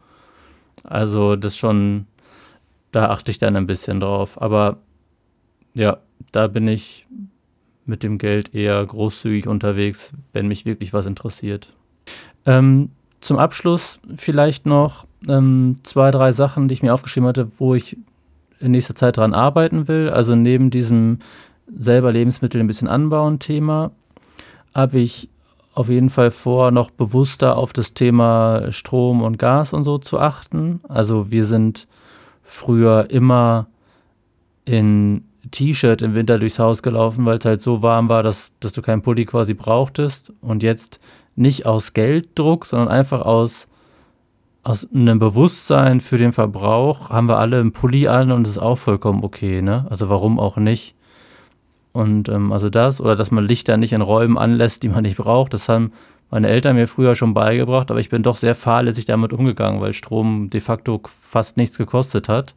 Also 0.85 1.35
das 1.35 1.57
schon, 1.57 2.07
da 2.91 3.09
achte 3.09 3.31
ich 3.31 3.39
dann 3.39 3.57
ein 3.57 3.67
bisschen 3.67 4.01
drauf. 4.01 4.43
Aber 4.43 4.77
ja, 5.73 5.97
da 6.31 6.49
bin 6.49 6.69
ich 6.69 7.07
mit 7.87 8.03
dem 8.03 8.19
Geld 8.19 8.55
eher 8.55 8.85
großzügig 8.85 9.49
unterwegs, 9.49 10.13
wenn 10.35 10.47
mich 10.47 10.67
wirklich 10.67 10.93
was 10.93 11.07
interessiert. 11.07 11.73
Ähm, 12.45 12.91
zum 13.23 13.39
Abschluss 13.39 13.99
vielleicht 14.15 14.67
noch 14.67 15.07
ähm, 15.29 15.77
zwei, 15.83 16.11
drei 16.11 16.33
Sachen, 16.33 16.69
die 16.69 16.75
ich 16.75 16.83
mir 16.83 16.95
aufgeschrieben 16.95 17.29
hatte, 17.29 17.51
wo 17.59 17.75
ich 17.75 17.97
in 18.61 18.73
nächster 18.73 18.95
Zeit 18.95 19.17
dran 19.17 19.35
arbeiten 19.35 19.89
will. 19.89 20.09
Also 20.11 20.35
neben 20.35 20.71
diesem 20.71 21.19
selber 21.75 22.13
Lebensmittel 22.13 22.61
ein 22.61 22.67
bisschen 22.67 22.89
anbauen 22.89 23.39
Thema 23.39 23.91
habe 24.75 25.01
ich 25.01 25.29
auf 25.75 25.89
jeden 25.89 26.11
Fall 26.11 26.31
vor, 26.31 26.71
noch 26.71 26.91
bewusster 26.91 27.57
auf 27.57 27.73
das 27.73 27.95
Thema 27.95 28.73
Strom 28.73 29.23
und 29.23 29.39
Gas 29.39 29.73
und 29.73 29.85
so 29.85 29.99
zu 29.99 30.19
achten. 30.19 30.81
Also 30.89 31.31
wir 31.31 31.47
sind 31.47 31.87
früher 32.43 33.11
immer 33.11 33.67
in 34.65 35.25
T-Shirt 35.51 36.03
im 36.03 36.15
Winter 36.15 36.39
durchs 36.39 36.59
Haus 36.59 36.83
gelaufen, 36.83 37.25
weil 37.25 37.39
es 37.39 37.45
halt 37.45 37.61
so 37.61 37.83
warm 37.83 38.09
war, 38.09 38.23
dass, 38.23 38.53
dass 38.61 38.73
du 38.73 38.83
keinen 38.83 39.03
Pulli 39.03 39.25
quasi 39.25 39.55
brauchtest. 39.55 40.33
Und 40.41 40.63
jetzt 40.63 41.01
nicht 41.37 41.67
aus 41.67 41.95
Gelddruck, 41.95 42.67
sondern 42.67 42.89
einfach 42.89 43.23
aus, 43.23 43.67
aus 44.63 44.87
einem 44.93 45.19
Bewusstsein 45.19 46.01
für 46.01 46.19
den 46.19 46.33
Verbrauch 46.33 47.11
haben 47.11 47.29
wir 47.29 47.39
alle 47.39 47.59
einen 47.59 47.73
Pulli 47.73 48.07
an 48.07 48.31
und 48.31 48.47
es 48.47 48.53
ist 48.53 48.59
auch 48.59 48.79
vollkommen 48.79 49.25
okay, 49.25 49.61
ne? 49.61 49.87
Also 49.91 50.09
warum 50.09 50.39
auch 50.39 50.57
nicht? 50.57 50.95
Und 51.93 52.29
ähm, 52.29 52.53
also 52.53 52.71
das, 52.71 53.01
oder 53.01 53.17
dass 53.17 53.31
man 53.31 53.45
Lichter 53.45 53.77
nicht 53.77 53.93
in 53.93 54.01
Räumen 54.01 54.39
anlässt, 54.39 54.83
die 54.83 54.89
man 54.89 55.03
nicht 55.03 55.17
braucht, 55.17 55.53
das 55.53 55.69
haben 55.69 55.93
meine 56.31 56.49
Eltern 56.49 56.77
mir 56.77 56.87
früher 56.87 57.15
schon 57.15 57.35
beigebracht, 57.35 57.91
aber 57.91 58.01
ich 58.01 58.09
bin 58.09 58.23
doch 58.23 58.37
sehr 58.37 58.55
fahrlässig 58.55 59.05
damit 59.05 59.35
umgegangen, 59.35 59.83
weil 59.83 59.93
Strom 59.93 60.49
de 60.49 60.63
facto 60.63 61.03
fast 61.21 61.59
nichts 61.59 61.77
gekostet 61.77 62.29
hat. 62.29 62.55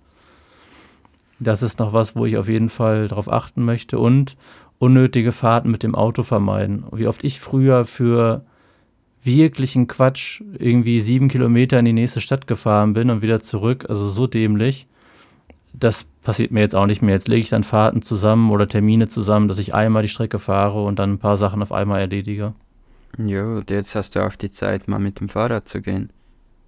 Das 1.40 1.62
ist 1.62 1.80
noch 1.80 1.92
was, 1.92 2.16
wo 2.16 2.26
ich 2.26 2.38
auf 2.38 2.48
jeden 2.48 2.70
Fall 2.70 3.10
darauf 3.10 3.30
achten 3.30 3.66
möchte 3.66 4.00
und 4.00 4.38
unnötige 4.80 5.34
Fahrten 5.34 5.72
mit 5.72 5.84
dem 5.84 5.96
Auto 5.96 6.24
vermeiden. 6.24 6.86
Wie 6.94 7.08
oft 7.08 7.26
ich 7.26 7.42
früher 7.42 7.84
für 7.84 8.46
wirklichen 9.26 9.88
Quatsch 9.88 10.42
irgendwie 10.58 11.02
sieben 11.02 11.28
Kilometer 11.28 11.80
in 11.80 11.86
die 11.86 11.94
nächste 11.94 12.22
Stadt 12.22 12.48
gefahren 12.48 12.94
bin 12.94 13.10
und 13.10 13.22
wieder 13.22 13.42
zurück, 13.42 13.86
also 13.90 14.08
so 14.08 14.28
dämlich. 14.28 14.88
Das 15.74 16.06
passiert 16.24 16.52
mir 16.52 16.62
jetzt 16.62 16.76
auch 16.76 16.86
nicht 16.86 17.02
mehr. 17.02 17.16
Jetzt 17.16 17.28
lege 17.28 17.42
ich 17.42 17.50
dann 17.50 17.64
Fahrten 17.64 18.02
zusammen 18.02 18.52
oder 18.52 18.68
Termine 18.68 19.08
zusammen, 19.08 19.48
dass 19.48 19.58
ich 19.58 19.74
einmal 19.74 20.04
die 20.04 20.10
Strecke 20.10 20.40
fahre 20.40 20.84
und 20.84 21.00
dann 21.00 21.14
ein 21.14 21.20
paar 21.20 21.38
Sachen 21.38 21.62
auf 21.62 21.72
einmal 21.72 22.00
erledige. 22.00 22.54
Ja, 23.18 23.46
und 23.46 23.70
jetzt 23.70 23.96
hast 23.96 24.16
du 24.16 24.26
auch 24.26 24.36
die 24.36 24.52
Zeit, 24.52 24.88
mal 24.88 25.00
mit 25.00 25.20
dem 25.20 25.30
Fahrrad 25.30 25.68
zu 25.68 25.82
gehen. 25.82 26.10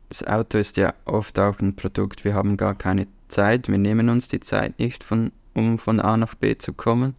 Das 0.09 0.25
Auto 0.25 0.57
ist 0.57 0.77
ja 0.77 0.93
oft 1.05 1.37
auch 1.39 1.59
ein 1.59 1.75
Produkt, 1.75 2.23
wir 2.23 2.33
haben 2.33 2.55
gar 2.55 2.75
keine 2.75 3.07
Zeit, 3.27 3.67
wir 3.67 3.77
nehmen 3.77 4.09
uns 4.09 4.29
die 4.29 4.39
Zeit 4.39 4.79
nicht, 4.79 5.03
von, 5.03 5.31
um 5.53 5.77
von 5.77 5.99
A 5.99 6.15
nach 6.15 6.35
B 6.35 6.57
zu 6.57 6.71
kommen. 6.71 7.15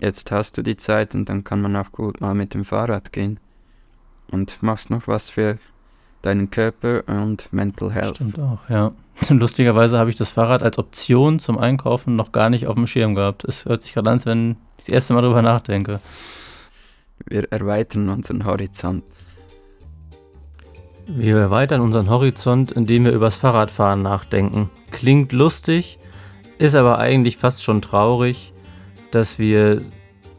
Jetzt 0.00 0.30
hast 0.32 0.58
du 0.58 0.62
die 0.62 0.76
Zeit 0.76 1.14
und 1.14 1.28
dann 1.28 1.44
kann 1.44 1.62
man 1.62 1.76
auch 1.76 1.92
gut 1.92 2.20
mal 2.20 2.34
mit 2.34 2.54
dem 2.54 2.64
Fahrrad 2.64 3.12
gehen. 3.12 3.38
Und 4.30 4.62
machst 4.62 4.90
noch 4.90 5.06
was 5.06 5.30
für 5.30 5.58
deinen 6.22 6.50
Körper 6.50 7.04
und 7.06 7.52
Mental 7.52 7.92
Health. 7.92 8.16
Stimmt 8.16 8.38
auch, 8.40 8.68
ja. 8.68 8.92
Lustigerweise 9.28 9.98
habe 9.98 10.10
ich 10.10 10.16
das 10.16 10.30
Fahrrad 10.30 10.62
als 10.62 10.78
Option 10.78 11.38
zum 11.38 11.58
Einkaufen 11.58 12.16
noch 12.16 12.32
gar 12.32 12.50
nicht 12.50 12.66
auf 12.66 12.74
dem 12.74 12.86
Schirm 12.86 13.14
gehabt. 13.14 13.44
Es 13.44 13.64
hört 13.64 13.82
sich 13.82 13.94
gerade 13.94 14.10
an, 14.10 14.16
als 14.16 14.26
wenn 14.26 14.50
ich 14.78 14.86
das 14.86 14.88
erste 14.88 15.14
Mal 15.14 15.22
darüber 15.22 15.42
nachdenke. 15.42 16.00
Wir 17.26 17.50
erweitern 17.50 18.08
unseren 18.08 18.44
Horizont. 18.44 19.04
Wir 21.06 21.36
erweitern 21.38 21.80
unseren 21.80 22.10
Horizont, 22.10 22.72
indem 22.72 23.04
wir 23.04 23.12
übers 23.12 23.36
Fahrradfahren 23.36 24.02
nachdenken. 24.02 24.70
Klingt 24.90 25.32
lustig, 25.32 25.98
ist 26.58 26.74
aber 26.74 26.98
eigentlich 26.98 27.36
fast 27.36 27.62
schon 27.62 27.80
traurig, 27.80 28.52
dass 29.12 29.38
wir 29.38 29.82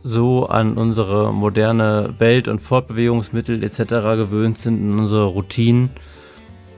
so 0.04 0.46
an 0.46 0.74
unsere 0.76 1.34
moderne 1.34 2.14
Welt 2.18 2.48
und 2.48 2.60
Fortbewegungsmittel 2.60 3.64
etc. 3.64 3.78
gewöhnt 4.16 4.58
sind, 4.58 4.80
in 4.80 5.00
unsere 5.00 5.26
Routinen, 5.26 5.90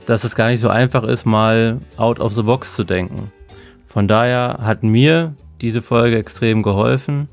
dass 0.06 0.24
es 0.24 0.34
gar 0.34 0.48
nicht 0.48 0.60
so 0.60 0.68
einfach 0.68 1.04
ist, 1.04 1.24
mal 1.26 1.78
out 1.96 2.20
of 2.20 2.34
the 2.34 2.42
box 2.42 2.74
zu 2.74 2.84
denken. 2.84 3.30
Von 3.86 4.08
daher 4.08 4.58
hat 4.62 4.82
mir 4.82 5.34
diese 5.60 5.82
Folge 5.82 6.16
extrem 6.16 6.62
geholfen 6.62 7.28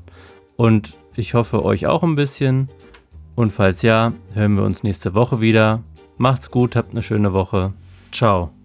und 0.56 0.96
ich 1.14 1.34
hoffe 1.34 1.64
euch 1.64 1.86
auch 1.86 2.02
ein 2.02 2.14
bisschen. 2.14 2.68
Und 3.34 3.52
falls 3.52 3.82
ja, 3.82 4.12
hören 4.34 4.56
wir 4.56 4.64
uns 4.64 4.82
nächste 4.82 5.14
Woche 5.14 5.40
wieder. 5.40 5.82
Macht's 6.16 6.50
gut, 6.50 6.74
habt 6.76 6.90
eine 6.90 7.02
schöne 7.02 7.32
Woche. 7.32 7.72
Ciao. 8.12 8.57